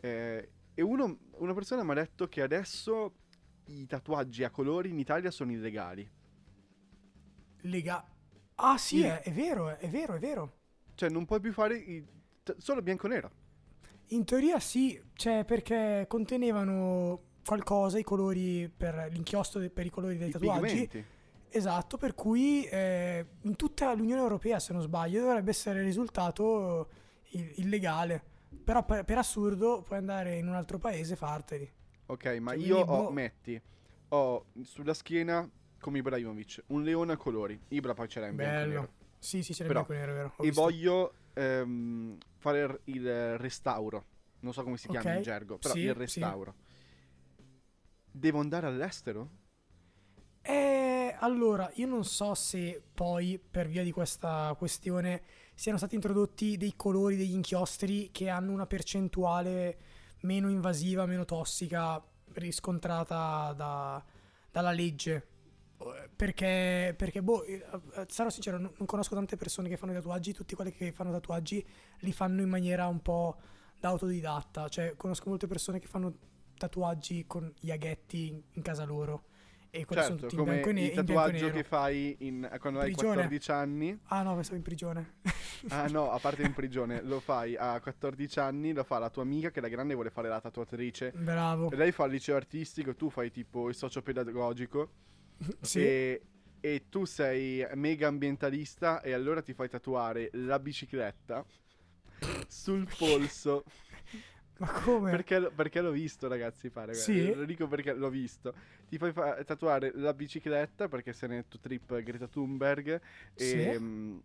eh, 0.00 0.52
e 0.72 0.82
uno- 0.82 1.18
una 1.38 1.52
persona 1.54 1.82
mi 1.82 1.90
ha 1.92 1.94
detto 1.94 2.28
che 2.28 2.42
adesso 2.42 3.14
i 3.66 3.86
tatuaggi 3.86 4.44
a 4.44 4.50
colori 4.50 4.90
in 4.90 4.98
Italia 4.98 5.30
sono 5.30 5.50
illegali. 5.52 6.08
Lega. 7.62 8.04
Ah 8.56 8.76
sì, 8.78 8.98
Sì. 8.98 9.02
È, 9.02 9.22
è 9.22 9.32
vero, 9.32 9.76
è 9.78 9.88
vero, 9.88 10.14
è 10.14 10.18
vero. 10.18 10.52
Cioè 10.94 11.08
non 11.08 11.24
puoi 11.24 11.40
più 11.40 11.52
fare 11.52 11.76
i- 11.76 12.06
solo 12.58 12.82
bianco 12.82 13.06
e 13.06 13.08
nero. 13.10 13.30
In 14.08 14.24
teoria 14.24 14.58
sì, 14.58 15.00
cioè 15.14 15.44
perché 15.44 16.04
contenevano 16.08 17.20
qualcosa, 17.44 17.98
i 17.98 18.02
colori 18.02 18.68
per 18.68 19.08
l'inchiostro 19.10 19.60
de- 19.60 19.70
per 19.70 19.86
i 19.86 19.90
colori 19.90 20.16
dei 20.16 20.28
I 20.28 20.32
tatuaggi. 20.32 20.60
pigmenti. 20.88 21.04
Esatto, 21.52 21.96
per 21.96 22.14
cui 22.14 22.64
eh, 22.64 23.24
in 23.42 23.56
tutta 23.56 23.92
l'Unione 23.94 24.20
Europea, 24.20 24.58
se 24.60 24.72
non 24.72 24.82
sbaglio, 24.82 25.20
dovrebbe 25.20 25.50
essere 25.50 25.82
risultato 25.82 26.88
i- 27.30 27.54
illegale. 27.56 28.22
Però 28.64 28.84
per, 28.84 29.04
per 29.04 29.18
assurdo 29.18 29.82
puoi 29.82 29.98
andare 29.98 30.36
in 30.36 30.46
un 30.48 30.54
altro 30.54 30.78
paese 30.78 31.14
e 31.14 31.16
farteli. 31.16 31.72
Ok, 32.06 32.24
ma 32.40 32.52
Cioè, 32.52 32.60
io 32.64 32.78
ho, 32.78 32.84
boh. 32.84 33.10
metti, 33.10 33.60
ho 34.10 34.46
sulla 34.62 34.94
schiena 34.94 35.48
come 35.80 35.98
Ibrahimovic, 35.98 36.64
un 36.68 36.82
leone 36.82 37.12
a 37.12 37.16
colori. 37.16 37.58
Ibra 37.68 37.94
poi 37.94 38.08
ce 38.08 38.20
l'ha 38.20 38.26
in 38.28 38.36
bianco 38.36 38.54
e 38.54 38.58
nero. 38.66 38.80
Bello. 38.80 38.92
Sì, 39.18 39.42
sì, 39.42 39.54
ce 39.54 39.62
n'è 39.64 39.68
Però- 39.68 39.84
bianco 39.84 39.92
e 39.92 40.06
nero, 40.06 40.12
vero? 40.16 40.32
Ho 40.36 40.42
E 40.42 40.46
visto. 40.46 40.60
voglio 40.60 41.12
ehm, 41.40 42.18
fare 42.38 42.80
il 42.84 43.38
restauro. 43.38 44.06
Non 44.40 44.52
so 44.52 44.62
come 44.62 44.76
si 44.78 44.88
chiama 44.88 45.10
Ok, 45.10 45.12
in 45.12 45.20
gergo, 45.20 45.58
però 45.58 45.76
sì, 45.76 45.80
il 45.80 45.94
sì. 46.04 46.34
restauro. 46.34 46.54
Devo 48.12 48.40
andare 48.40 48.66
all'estero? 48.66 49.30
Eh, 50.42 51.14
allora, 51.20 51.70
io 51.74 51.86
non 51.86 52.04
so 52.04 52.34
se 52.34 52.82
poi 52.94 53.38
per 53.38 53.68
via 53.68 53.82
di 53.82 53.92
questa 53.92 54.54
questione 54.58 55.22
siano 55.54 55.76
stati 55.78 55.94
introdotti 55.94 56.56
dei 56.56 56.74
colori, 56.76 57.16
degli 57.16 57.32
inchiostri 57.34 58.10
che 58.10 58.28
hanno 58.30 58.52
una 58.52 58.66
percentuale 58.66 59.78
meno 60.22 60.48
invasiva, 60.50 61.06
meno 61.06 61.24
tossica 61.24 62.02
riscontrata 62.32 63.52
da- 63.54 64.02
dalla 64.50 64.72
legge. 64.72 65.26
Perché, 66.14 66.94
perché, 66.96 67.22
boh, 67.22 67.44
eh, 67.44 67.64
eh, 67.94 68.06
sarò 68.08 68.28
sincero, 68.28 68.58
non, 68.58 68.72
non 68.76 68.86
conosco 68.86 69.14
tante 69.14 69.36
persone 69.36 69.68
che 69.68 69.76
fanno 69.76 69.92
i 69.92 69.94
tatuaggi, 69.94 70.32
tutti 70.34 70.54
quelli 70.54 70.72
che 70.72 70.92
fanno 70.92 71.10
tatuaggi 71.10 71.66
li 72.00 72.12
fanno 72.12 72.42
in 72.42 72.48
maniera 72.48 72.86
un 72.86 73.00
po' 73.00 73.36
da 73.78 73.88
autodidatta, 73.88 74.68
cioè 74.68 74.94
conosco 74.96 75.30
molte 75.30 75.46
persone 75.46 75.78
che 75.78 75.86
fanno 75.86 76.14
tatuaggi 76.58 77.24
con 77.26 77.50
gli 77.58 77.70
aghetti 77.70 78.28
in, 78.28 78.42
in 78.52 78.62
casa 78.62 78.84
loro 78.84 79.24
e 79.70 79.84
quelli 79.86 80.02
sono 80.02 80.18
certo, 80.18 80.36
tutti 80.36 80.42
in 80.42 80.50
bianco 80.50 80.68
e, 80.68 80.72
ne- 80.72 80.84
il 80.86 80.94
tatuaggio 80.94 81.44
nero. 81.46 81.56
che 81.56 81.62
fai 81.62 82.16
in- 82.20 82.56
quando 82.60 82.80
hai 82.80 82.86
Prigione. 82.92 83.14
14 83.14 83.50
anni. 83.52 83.98
Ah 84.04 84.22
no, 84.22 84.34
pensavo 84.34 84.56
in 84.56 84.62
prigione. 84.62 85.14
Ah 85.68 85.86
no, 85.86 86.10
a 86.10 86.18
parte 86.18 86.42
in 86.42 86.54
prigione, 86.54 87.02
lo 87.02 87.20
fai 87.20 87.56
a 87.56 87.78
14 87.80 88.40
anni, 88.40 88.72
lo 88.72 88.82
fa 88.82 88.98
la 88.98 89.10
tua 89.10 89.22
amica 89.22 89.50
che 89.50 89.60
da 89.60 89.68
grande 89.68 89.94
vuole 89.94 90.10
fare 90.10 90.28
la 90.28 90.40
tatuatrice. 90.40 91.12
Bravo. 91.14 91.70
E 91.70 91.76
lei 91.76 91.92
fa 91.92 92.04
il 92.04 92.12
liceo 92.12 92.34
artistico, 92.36 92.94
tu 92.96 93.10
fai 93.10 93.30
tipo 93.30 93.68
il 93.68 93.74
socio 93.74 94.02
pedagogico. 94.02 94.90
Sì. 95.60 95.80
E, 95.80 96.22
e 96.60 96.84
tu 96.88 97.04
sei 97.04 97.66
mega 97.74 98.08
ambientalista 98.08 99.00
e 99.00 99.12
allora 99.12 99.42
ti 99.42 99.54
fai 99.54 99.68
tatuare 99.68 100.30
la 100.34 100.58
bicicletta 100.58 101.44
sul 102.46 102.86
polso. 102.98 103.64
Ma 104.60 104.70
come? 104.82 105.10
Perché, 105.10 105.50
perché 105.54 105.80
l'ho 105.80 105.90
visto, 105.90 106.28
ragazzi, 106.28 106.68
pare. 106.68 106.92
Sì? 106.92 107.34
Lo 107.34 107.46
dico 107.46 107.66
perché 107.66 107.94
l'ho 107.94 108.10
visto. 108.10 108.54
Ti 108.88 108.98
fai 108.98 109.10
fa- 109.10 109.42
tatuare 109.42 109.90
la 109.94 110.12
bicicletta 110.12 110.86
perché 110.86 111.14
sei 111.14 111.30
nel 111.30 111.48
tuo 111.48 111.58
trip 111.58 111.98
Greta 112.02 112.28
Thunberg. 112.28 113.00
Sì? 113.34 113.62
E, 113.62 113.78
mm, 113.78 114.18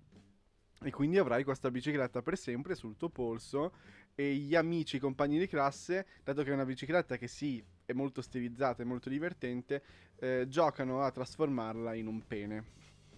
e 0.84 0.92
quindi 0.92 1.18
avrai 1.18 1.46
questa 1.46 1.72
bicicletta 1.72 2.22
per 2.22 2.38
sempre 2.38 2.76
sul 2.76 2.98
tuo 2.98 3.08
polso. 3.08 3.72
E 4.14 4.34
gli 4.36 4.56
amici, 4.56 4.98
i 4.98 5.00
compagni 5.00 5.40
di 5.40 5.48
classe, 5.48 6.06
dato 6.22 6.44
che 6.44 6.50
è 6.50 6.54
una 6.54 6.66
bicicletta 6.66 7.16
che 7.16 7.28
sì, 7.28 7.64
è 7.86 7.94
molto 7.94 8.22
stilizzata, 8.22 8.82
è 8.84 8.86
molto 8.86 9.10
divertente, 9.10 9.84
eh, 10.18 10.46
giocano 10.50 11.02
a 11.02 11.12
trasformarla 11.12 11.94
in 11.94 12.08
un 12.08 12.26
pene. 12.26 12.64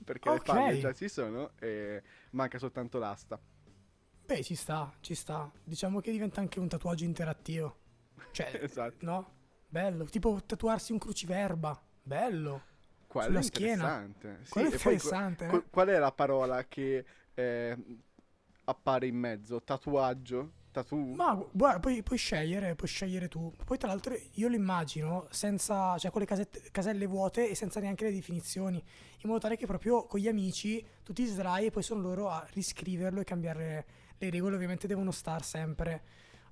Perché 0.03 0.29
Ok. 0.29 0.47
le 0.47 0.53
palle 0.53 0.79
già 0.79 0.93
ci 0.93 1.09
sono 1.09 1.51
e 1.59 2.01
manca 2.31 2.57
soltanto 2.59 2.97
l'asta. 2.99 3.39
Beh, 4.25 4.43
ci 4.43 4.55
sta, 4.55 4.93
ci 4.99 5.15
sta. 5.15 5.49
Diciamo 5.63 6.01
che 6.01 6.11
diventa 6.11 6.41
anche 6.41 6.59
un 6.59 6.67
tatuaggio 6.67 7.05
interattivo. 7.05 7.77
Cioè, 8.31 8.51
Esatto. 8.63 9.05
no? 9.05 9.31
Bello. 9.67 10.05
Tipo 10.05 10.41
tatuarsi 10.45 10.91
un 10.91 10.97
cruciverba. 10.99 11.81
Bello. 12.03 12.63
Quello 13.07 13.27
Sulla 13.27 13.39
è 13.39 13.43
interessante. 13.43 14.39
Sì, 14.43 14.51
Quello 14.51 14.69
è 14.69 14.73
e 14.73 14.77
poi 14.77 14.93
interessante. 14.93 15.45
eh. 15.45 15.47
Qu- 15.49 15.69
qual 15.69 15.87
è 15.87 15.97
la 15.97 16.11
parola 16.11 16.65
che 16.67 17.05
eh, 17.33 17.77
appare 18.65 19.07
in 19.07 19.15
mezzo? 19.15 19.61
Tatuaggio? 19.63 20.51
Tatu? 20.81 20.95
Ma 20.95 21.33
gu- 21.33 21.49
guarda, 21.51 21.79
puoi, 21.79 22.03
puoi 22.03 22.17
scegliere, 22.17 22.75
puoi 22.75 22.89
scegliere 22.89 23.27
tu. 23.27 23.51
Poi 23.65 23.77
tra 23.77 23.87
l'altro 23.87 24.15
io 24.33 24.47
lo 24.47 24.55
immagino 24.55 25.27
senza, 25.31 25.97
cioè 25.97 26.11
con 26.11 26.21
le 26.21 26.27
casette- 26.27 26.69
caselle 26.71 27.05
vuote 27.05 27.49
e 27.49 27.55
senza 27.55 27.79
neanche 27.79 28.05
le 28.05 28.11
definizioni, 28.11 28.77
in 28.77 29.29
modo 29.29 29.39
tale 29.39 29.57
che 29.57 29.65
proprio 29.65 30.05
con 30.05 30.19
gli 30.19 30.27
amici 30.27 30.85
tu 31.03 31.13
ti 31.13 31.25
sdrai 31.25 31.67
e 31.67 31.71
poi 31.71 31.83
sono 31.83 32.01
loro 32.01 32.29
a 32.29 32.45
riscriverlo 32.53 33.19
e 33.19 33.23
cambiare 33.23 33.85
le 34.17 34.29
regole. 34.29 34.55
Ovviamente 34.55 34.87
devono 34.87 35.11
star 35.11 35.43
sempre 35.43 36.03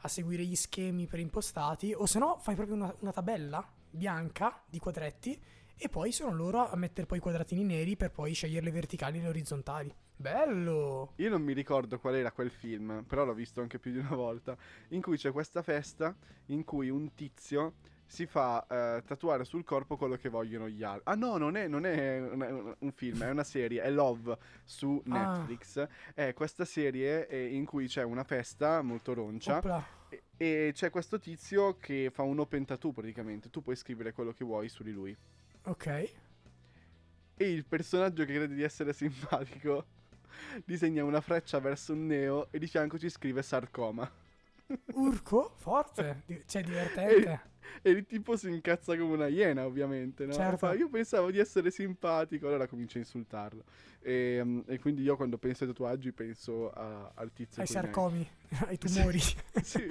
a 0.02 0.08
seguire 0.08 0.44
gli 0.44 0.56
schemi 0.56 1.08
preimpostati 1.08 1.94
o 1.94 2.06
se 2.06 2.20
no 2.20 2.38
fai 2.40 2.56
proprio 2.56 2.76
una, 2.76 2.96
una 3.00 3.12
tabella 3.12 3.68
bianca 3.90 4.62
di 4.68 4.80
quadretti 4.80 5.42
e 5.78 5.90
poi 5.90 6.12
sono 6.12 6.34
loro 6.34 6.70
a 6.70 6.76
mettere 6.76 7.06
poi 7.06 7.18
i 7.18 7.22
quadratini 7.22 7.64
neri 7.64 7.96
per 7.96 8.12
poi 8.12 8.34
scegliere 8.34 8.66
le 8.66 8.72
verticali 8.72 9.20
e 9.20 9.22
le 9.22 9.28
orizzontali. 9.28 9.94
Bello! 10.18 11.14
Io 11.18 11.30
non 11.30 11.42
mi 11.42 11.54
ricordo 11.54 12.00
qual 12.00 12.16
era 12.16 12.32
quel 12.32 12.50
film, 12.50 13.04
però 13.08 13.26
l'ho 13.26 13.34
visto 13.34 13.62
anche 13.62 13.80
più 13.80 13.92
di 13.92 14.00
una 14.00 14.16
volta, 14.16 14.56
in 14.90 15.02
cui 15.02 15.18
c'è 15.18 15.32
questa 15.32 15.62
festa 15.62 16.16
in 16.48 16.64
cui 16.64 16.90
un 16.90 17.14
tizio 17.14 17.74
si 18.08 18.26
fa 18.28 18.66
eh, 18.68 19.04
tatuare 19.04 19.44
sul 19.46 19.64
corpo 19.64 19.98
quello 19.98 20.16
che 20.16 20.30
vogliono 20.30 20.70
gli 20.70 20.84
altri. 20.84 21.04
Ah 21.06 21.16
no, 21.16 21.38
non 21.38 21.58
è, 21.58 21.68
non 21.68 21.86
è 21.86 22.20
un, 22.22 22.76
un 22.78 22.92
film, 22.92 23.24
è 23.24 23.30
una 23.30 23.44
serie, 23.44 23.82
è 23.82 23.90
Love 23.90 24.38
su 24.64 25.02
Ah. 25.10 25.38
Netflix. 25.38 25.88
È 26.14 26.34
questa 26.34 26.66
serie 26.66 27.28
eh, 27.28 27.48
in 27.54 27.66
cui 27.66 27.88
c'è 27.88 28.04
una 28.04 28.24
festa 28.24 28.82
molto 28.82 29.14
roncia 29.14 29.60
e, 30.10 30.24
e 30.38 30.72
c'è 30.74 30.92
questo 30.92 31.20
tizio 31.20 31.78
che 31.78 32.10
fa 32.14 32.22
un 32.22 32.40
open 32.40 32.66
tattoo 32.66 32.92
praticamente. 32.92 33.50
Tu 33.50 33.62
puoi 33.62 33.76
scrivere 33.76 34.14
quello 34.14 34.32
che 34.34 34.46
vuoi 34.46 34.70
su 34.70 34.84
di 34.84 34.92
lui. 34.92 35.16
Ok. 35.64 36.14
E 37.38 37.52
il 37.52 37.66
personaggio 37.66 38.24
che 38.24 38.34
crede 38.34 38.54
di 38.54 38.62
essere 38.64 38.94
simpatico 38.94 39.86
disegna 40.64 41.04
una 41.04 41.22
freccia 41.22 41.60
verso 41.60 41.94
un 41.94 42.06
neo 42.06 42.48
e 42.52 42.60
di 42.60 42.68
fianco 42.68 42.98
ci 42.98 43.10
scrive 43.10 43.42
sarcoma. 43.42 44.10
Urco, 44.94 45.54
forte, 45.58 46.24
cioè 46.48 46.64
divertente. 46.64 47.54
E 47.82 47.90
il 47.90 48.06
tipo 48.06 48.36
si 48.38 48.50
incazza 48.50 48.96
come 48.98 49.14
una 49.14 49.28
iena, 49.28 49.66
ovviamente. 49.66 50.26
No? 50.26 50.34
Certo. 50.34 50.72
Io 50.74 50.88
pensavo 50.90 51.30
di 51.32 51.40
essere 51.40 51.72
simpatico, 51.72 52.48
allora 52.48 52.68
comincia 52.68 52.98
a 52.98 53.02
insultarlo. 53.02 53.64
E, 54.02 54.40
mm, 54.44 54.60
e 54.68 54.80
quindi 54.80 55.02
io 55.04 55.16
quando 55.16 55.38
penso 55.38 55.64
ai 55.64 55.70
tatuaggi 55.72 56.12
penso 56.12 56.72
a- 56.72 57.12
al 57.14 57.32
tizio. 57.34 57.62
Ai 57.62 57.68
sarcomi, 57.68 58.28
ai 58.68 58.78
Sì. 58.82 58.94
tumori. 58.94 59.20
nei- 59.54 59.64
Sì, 59.64 59.88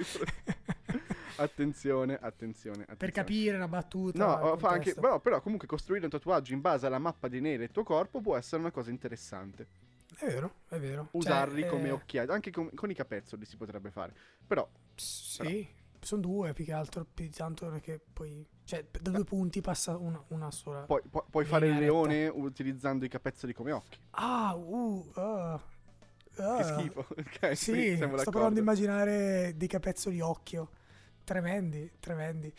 attenzione, 1.37 2.13
attenzione, 2.15 2.83
attenzione. 2.83 2.85
per 2.97 3.11
capire 3.11 3.57
la 3.57 3.67
battuta. 3.67 4.25
No, 4.25 4.33
oh, 4.51 4.57
fa 4.57 4.69
anche, 4.69 4.93
però, 4.93 5.19
però 5.19 5.41
comunque 5.41 5.67
costruire 5.67 6.05
un 6.05 6.11
tatuaggio 6.11 6.53
in 6.53 6.61
base 6.61 6.85
alla 6.85 6.99
mappa 6.99 7.27
di 7.27 7.39
nere 7.41 7.57
del 7.57 7.71
tuo 7.71 7.83
corpo 7.83 8.21
può 8.21 8.35
essere 8.37 8.61
una 8.61 8.71
cosa 8.71 8.89
interessante. 8.89 9.67
È 10.17 10.25
vero, 10.25 10.61
è 10.69 10.79
vero. 10.79 11.03
Cioè, 11.03 11.17
Usarli 11.21 11.65
come 11.67 11.89
eh, 11.89 11.91
occhiali, 11.91 12.31
anche 12.31 12.51
con, 12.51 12.69
con 12.73 12.89
i 12.89 12.93
capezzoli 12.93 13.45
si 13.45 13.57
potrebbe 13.57 13.91
fare. 13.91 14.13
Però, 14.45 14.67
Sì, 14.95 15.67
sono 15.99 16.21
due 16.21 16.53
più 16.53 16.63
che 16.65 16.73
altro, 16.73 17.05
più 17.11 17.29
tanto 17.29 17.71
è 17.73 17.81
che 17.81 17.99
poi... 18.13 18.45
Cioè, 18.63 18.83
da 18.99 19.11
due 19.11 19.23
punti 19.23 19.61
passa 19.61 19.95
una, 19.97 20.23
una 20.29 20.49
sola. 20.51 20.81
puoi, 20.85 21.01
pu- 21.07 21.23
puoi 21.29 21.45
fare 21.45 21.67
il 21.67 21.77
leone 21.77 22.27
utilizzando 22.27 23.05
i 23.05 23.09
capezzoli 23.09 23.53
come 23.53 23.71
occhi. 23.71 23.99
Ah, 24.11 24.55
uh, 24.55 25.11
ah, 25.15 25.61
Che 26.33 26.41
ah. 26.41 26.63
schifo. 26.63 27.05
Ok, 27.15 27.55
Sì, 27.55 27.95
sto 27.95 28.07
d'accordo. 28.07 28.31
provando 28.31 28.59
a 28.59 28.61
immaginare 28.63 29.53
dei 29.55 29.67
capezzoli 29.67 30.19
occhio. 30.21 30.69
Tremendi, 31.23 31.91
tremendi. 31.99 32.53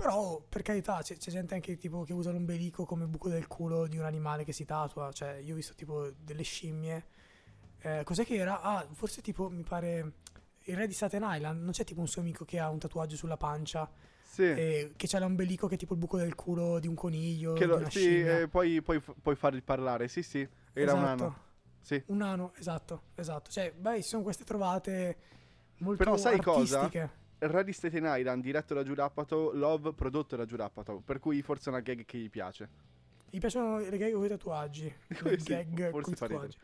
Però, 0.00 0.42
per 0.48 0.62
carità, 0.62 1.00
c'è, 1.02 1.16
c'è 1.16 1.30
gente 1.30 1.54
anche 1.54 1.76
tipo 1.76 2.04
che 2.04 2.12
usa 2.12 2.30
l'ombelico 2.30 2.84
come 2.84 3.06
buco 3.06 3.28
del 3.28 3.46
culo 3.46 3.86
di 3.86 3.98
un 3.98 4.04
animale 4.04 4.44
che 4.44 4.52
si 4.52 4.64
tatua. 4.64 5.12
Cioè, 5.12 5.34
io 5.34 5.52
ho 5.52 5.56
visto 5.56 5.74
tipo 5.74 6.10
delle 6.18 6.42
scimmie. 6.42 7.04
Eh, 7.82 8.02
cos'è 8.04 8.24
che 8.24 8.36
era? 8.36 8.60
Ah, 8.62 8.86
forse 8.92 9.20
tipo, 9.22 9.48
mi 9.50 9.62
pare... 9.62 10.12
Il 10.64 10.76
re 10.76 10.86
di 10.86 10.92
Staten 10.92 11.22
Island, 11.26 11.62
non 11.62 11.72
c'è 11.72 11.84
tipo 11.84 12.00
un 12.00 12.06
suo 12.06 12.20
amico 12.20 12.44
che 12.44 12.58
ha 12.60 12.68
un 12.68 12.78
tatuaggio 12.78 13.16
sulla 13.16 13.38
pancia 13.38 13.90
Sì, 14.22 14.42
e 14.42 14.92
che 14.94 15.06
c'ha 15.08 15.18
l'ombelico 15.18 15.66
che 15.66 15.74
è 15.74 15.78
tipo 15.78 15.94
il 15.94 15.98
buco 15.98 16.18
del 16.18 16.34
culo 16.34 16.78
di 16.78 16.86
un 16.86 16.94
coniglio, 16.94 17.54
che 17.54 17.64
lo- 17.64 17.88
sì, 17.90 18.20
eh, 18.20 18.46
poi 18.46 18.80
puoi, 18.82 19.00
puoi 19.00 19.34
farli 19.36 19.62
parlare. 19.62 20.06
Sì, 20.06 20.22
sì, 20.22 20.46
era 20.74 20.92
un 20.92 21.02
Esatto. 21.02 21.24
anno. 21.24 21.36
Sì. 21.80 22.00
Un 22.06 22.18
nano, 22.18 22.52
esatto, 22.58 23.02
esatto. 23.14 23.50
Cioè, 23.50 23.72
beh, 23.72 24.02
sono 24.02 24.22
queste 24.22 24.44
trovate 24.44 25.16
molto 25.78 26.04
Però 26.04 26.16
sai 26.18 26.40
cosa? 26.40 26.90
Ready 27.40 27.72
State 27.72 27.98
Island 28.02 28.42
diretto 28.42 28.74
da 28.74 28.82
Giurappato, 28.82 29.52
Love 29.54 29.94
prodotto 29.94 30.36
da 30.36 30.44
Giurappato, 30.44 31.00
per 31.04 31.18
cui 31.18 31.40
forse 31.42 31.70
è 31.70 31.72
una 31.72 31.80
gag 31.82 32.04
che 32.04 32.18
gli 32.18 32.28
piace. 32.30 32.68
Gli 33.30 33.38
piacciono 33.38 33.78
le 33.78 33.96
gag 33.96 34.12
con 34.12 34.24
i 34.24 34.28
tatuaggi. 34.28 34.94
Le 35.22 35.38
Sì, 35.38 35.48
gag 35.52 35.90
con 35.90 36.02
i 36.06 36.14
tatuaggi. 36.14 36.58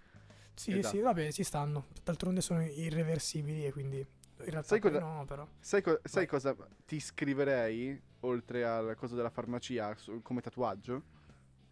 Sì, 0.54 0.78
Esatto. 0.78 0.96
sì, 0.96 1.00
vabbè, 1.02 1.32
ci 1.32 1.42
stanno. 1.44 1.86
D'altronde 2.02 2.40
sono 2.40 2.62
irreversibili 2.62 3.64
e 3.66 3.72
quindi 3.72 3.98
in 3.98 4.06
realtà 4.50 4.68
Sai 4.68 4.80
cosa- 4.80 4.98
no, 4.98 5.24
però. 5.26 5.46
Sai, 5.60 5.82
co- 5.82 6.00
sai 6.02 6.26
cosa 6.26 6.54
ti 6.84 6.98
scriverei, 7.00 8.00
oltre 8.20 8.64
al 8.64 8.94
coso 8.96 9.14
della 9.16 9.30
farmacia, 9.30 9.94
su- 9.96 10.20
come 10.22 10.40
tatuaggio? 10.40 11.02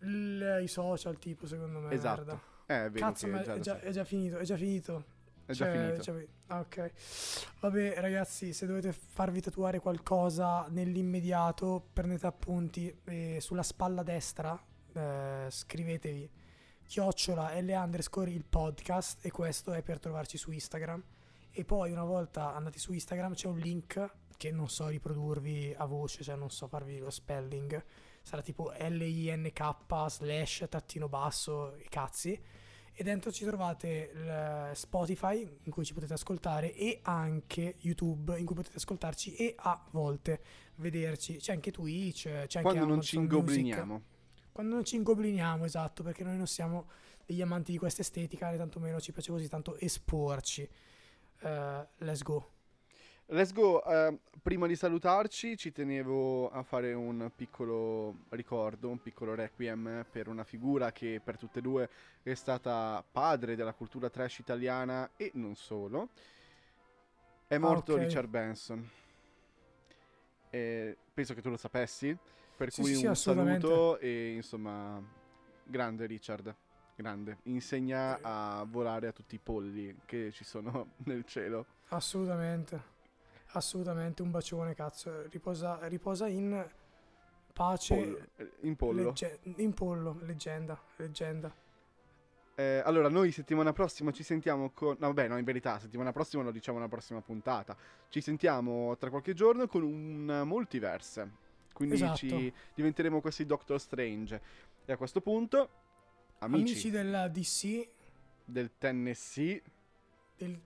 Il- 0.01 0.61
I 0.63 0.69
social, 0.69 1.19
tipo, 1.19 1.47
secondo 1.47 1.81
me. 1.81 1.93
Esatto. 1.93 2.25
merda. 2.25 2.41
Eh, 2.67 2.91
vedo 2.91 3.07
Cazzo, 3.07 3.27
ma 3.27 3.43
è 3.43 3.61
già, 3.61 3.81
è 3.81 3.91
già 3.91 4.05
finito, 4.05 4.39
è 4.39 4.45
già 4.45 4.57
finito. 4.57 5.05
È 5.47 5.53
già 5.53 5.67
Cioè, 5.67 5.77
finito. 5.87 6.03
cioè, 6.03 6.27
ah, 6.49 6.61
ok. 6.61 6.93
Vabbè, 7.61 7.95
ragazzi, 7.99 8.53
se 8.53 8.67
dovete 8.67 8.93
farvi 8.93 9.41
tatuare 9.41 9.79
qualcosa 9.79 10.67
nell'immediato, 10.71 11.87
prendete 11.93 12.27
appunti 12.27 12.95
e 13.05 13.39
sulla 13.41 13.63
spalla 13.63 14.03
destra 14.03 14.59
eh, 14.95 15.47
scrivetevi 15.51 16.31
chiocciola 16.87 17.59
L 17.61 17.69
underscore 17.75 18.31
il 18.31 18.45
podcast 18.45 19.25
e 19.25 19.31
questo 19.31 19.73
è 19.73 19.83
per 19.83 19.99
trovarci 19.99 20.39
su 20.39 20.51
Instagram. 20.51 21.03
E 21.51 21.65
poi 21.65 21.93
una 21.93 22.05
volta 22.05 22.55
andati 22.55 22.79
su 22.79 22.93
Instagram 22.93 23.35
c'è 23.35 23.47
un 23.47 23.59
link 23.59 24.13
che 24.37 24.51
non 24.51 24.69
so 24.69 24.89
riprodurvi 24.89 25.75
a 25.77 25.85
voce, 25.85 26.23
cioè 26.25 26.37
non 26.37 26.51
so 26.51 26.67
farvi 26.67 26.99
lo 26.99 27.11
spelling. 27.11 27.83
Sarà 28.23 28.43
tipo 28.43 28.73
L-I-N-K 28.77 30.09
slash 30.09 30.67
trattino 30.69 31.09
basso 31.09 31.75
e 31.75 31.87
cazzi 31.89 32.41
e 32.97 33.03
dentro 33.03 33.33
ci 33.33 33.45
trovate 33.45 34.11
il 34.15 34.71
Spotify 34.75 35.47
in 35.63 35.73
cui 35.73 35.85
ci 35.85 35.93
potete 35.93 36.13
ascoltare 36.13 36.73
e 36.73 37.01
anche 37.03 37.75
YouTube 37.81 38.39
in 38.39 38.47
cui 38.47 38.55
potete 38.55 38.77
ascoltarci 38.77 39.35
e 39.35 39.55
a 39.57 39.85
volte 39.91 40.41
vederci. 40.77 41.37
C'è 41.37 41.53
anche 41.53 41.73
Twitch, 41.73 42.47
c'è 42.47 42.63
Quando 42.63 42.81
anche 42.81 42.93
non 42.93 43.01
ci 43.01 43.17
Amazon 43.17 43.43
Music. 43.43 43.57
ingobliniamo. 43.67 44.03
Quando 44.53 44.75
non 44.75 44.85
ci 44.85 44.95
ingobliniamo, 44.95 45.65
esatto, 45.65 46.05
perché 46.05 46.23
noi 46.23 46.37
non 46.37 46.47
siamo 46.47 46.89
degli 47.27 47.43
amanti 47.43 47.73
di 47.73 47.79
questa 47.79 48.03
estetica, 48.03 48.51
né 48.51 48.57
tantomeno 48.57 49.01
ci 49.01 49.11
piace 49.11 49.33
così 49.33 49.49
tanto 49.49 49.77
esporci. 49.79 50.69
Eh, 51.41 51.89
let's 51.99 52.23
go. 52.23 52.53
Let's 53.27 53.53
go. 53.53 53.83
eh, 53.85 54.19
prima 54.43 54.67
di 54.67 54.77
salutarci, 54.77 55.57
ci 55.57 55.73
tenevo 55.73 56.51
a 56.51 56.63
fare 56.63 56.93
un 56.93 57.31
piccolo 57.35 58.25
ricordo, 58.31 58.91
un 58.91 59.01
piccolo 59.01 59.35
requiem 59.35 60.05
per 60.11 60.29
una 60.29 60.45
figura 60.45 60.93
che 60.93 61.21
per 61.25 61.39
tutte 61.39 61.61
e 61.61 61.63
due 61.63 61.89
è 62.23 62.35
stata 62.35 63.03
padre 63.11 63.57
della 63.57 63.73
cultura 63.73 64.11
trash 64.11 64.39
italiana 64.41 65.11
e 65.17 65.31
non 65.35 65.55
solo. 65.57 66.11
È 67.47 67.57
morto 67.57 67.97
ok. 67.97 67.97
Richard 67.97 68.29
Benson. 68.29 68.91
E 70.51 70.97
penso 71.13 71.35
che 71.35 71.43
tu 71.43 71.51
lo 71.51 71.57
sapessi, 71.57 72.17
per 72.57 72.71
Sì, 72.71 72.83
cui 72.83 72.95
sì, 72.95 73.07
un 73.07 73.17
saluto 73.17 73.99
e 73.99 74.35
insomma, 74.35 75.03
grande 75.65 76.07
Richard. 76.07 76.55
Grande, 76.97 77.39
insegna 77.45 78.21
a 78.23 78.65
volare 78.69 79.09
a 79.09 79.13
tutti 79.13 79.35
i 79.35 79.41
polli 79.41 80.03
che 80.05 80.31
ci 80.31 80.45
sono 80.45 80.93
nel 81.07 81.25
cielo. 81.25 81.67
Assolutamente. 81.89 82.83
Assolutamente 83.57 84.23
un 84.23 84.31
bacione, 84.31 84.75
cazzo. 84.75 85.29
Riposa, 85.29 85.79
riposa 85.87 86.27
in 86.27 86.67
pace. 87.53 87.95
Pollo, 87.95 88.19
eh, 88.37 88.51
in 88.61 88.77
pollo. 88.77 89.05
legge- 89.05 89.39
in 89.43 89.73
pollo, 89.73 90.19
leggenda, 90.23 90.81
leggenda. 90.97 91.55
Eh, 92.57 92.83
allora, 92.85 93.09
noi 93.09 93.33
settimana 93.33 93.73
prossima 93.73 94.13
ci 94.13 94.23
sentiamo 94.23 94.71
con... 94.71 94.97
No, 94.99 95.09
vabbè, 95.09 95.29
no, 95.29 95.39
in 95.39 95.45
verità, 95.45 95.79
settimana 95.79 96.13
prossima 96.13 96.43
lo 96.43 96.53
diciamo 96.53 96.79
nella 96.79 96.91
prossima 96.91 97.21
puntata. 97.21 97.77
Ci 98.09 98.21
sentiamo 98.21 98.97
tra 98.97 99.11
qualche 99.11 99.35
giorno 99.35 99.67
con 99.67 99.83
un 99.83 100.43
multiverse. 100.45 101.43
Quindi 101.73 101.97
Esatto. 101.97 102.17
ci 102.17 102.53
diventeremo 102.75 103.21
questi 103.21 103.45
Doctor 103.45 103.81
Strange. 103.81 104.41
E 104.85 104.93
a 104.93 104.97
questo 104.97 105.21
punto, 105.21 105.69
amici, 106.39 106.73
Amici 106.73 106.91
della 106.91 107.27
DC, 107.29 107.89
del 108.45 108.71
Tennessee, 108.79 109.61
del, 110.37 110.61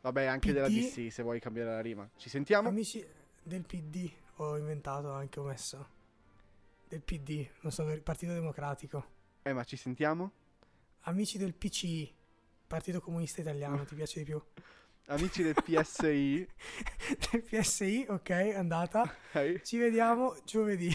vabbè, 0.00 0.24
anche 0.24 0.52
della 0.52 0.66
PD. 0.66 0.92
DC, 0.92 1.12
se 1.12 1.22
vuoi 1.22 1.40
cambiare 1.40 1.70
la 1.70 1.80
rima. 1.80 2.08
Ci 2.16 2.28
sentiamo? 2.28 2.68
amici 2.68 3.04
del 3.42 3.62
PD, 3.64 4.10
ho 4.36 4.56
inventato 4.56 5.10
anche, 5.12 5.40
ho 5.40 5.44
messo. 5.44 5.98
Del 6.88 7.02
PD, 7.02 7.46
non 7.60 7.72
so, 7.72 7.84
Partito 8.02 8.32
Democratico. 8.32 9.04
Eh, 9.42 9.52
ma 9.52 9.64
ci 9.64 9.76
sentiamo? 9.76 10.32
Amici 11.04 11.38
del 11.38 11.54
PCI, 11.54 12.12
Partito 12.66 13.00
Comunista 13.00 13.40
Italiano, 13.40 13.84
ti 13.84 13.94
piace 13.94 14.18
di 14.18 14.24
più? 14.24 14.42
Amici 15.06 15.42
del 15.42 15.54
PSI, 15.62 16.46
del 17.30 17.42
PSI, 17.42 18.06
ok, 18.08 18.30
andata. 18.54 19.02
ok? 19.32 19.62
Ci 19.62 19.78
vediamo 19.78 20.36
giovedì. 20.44 20.92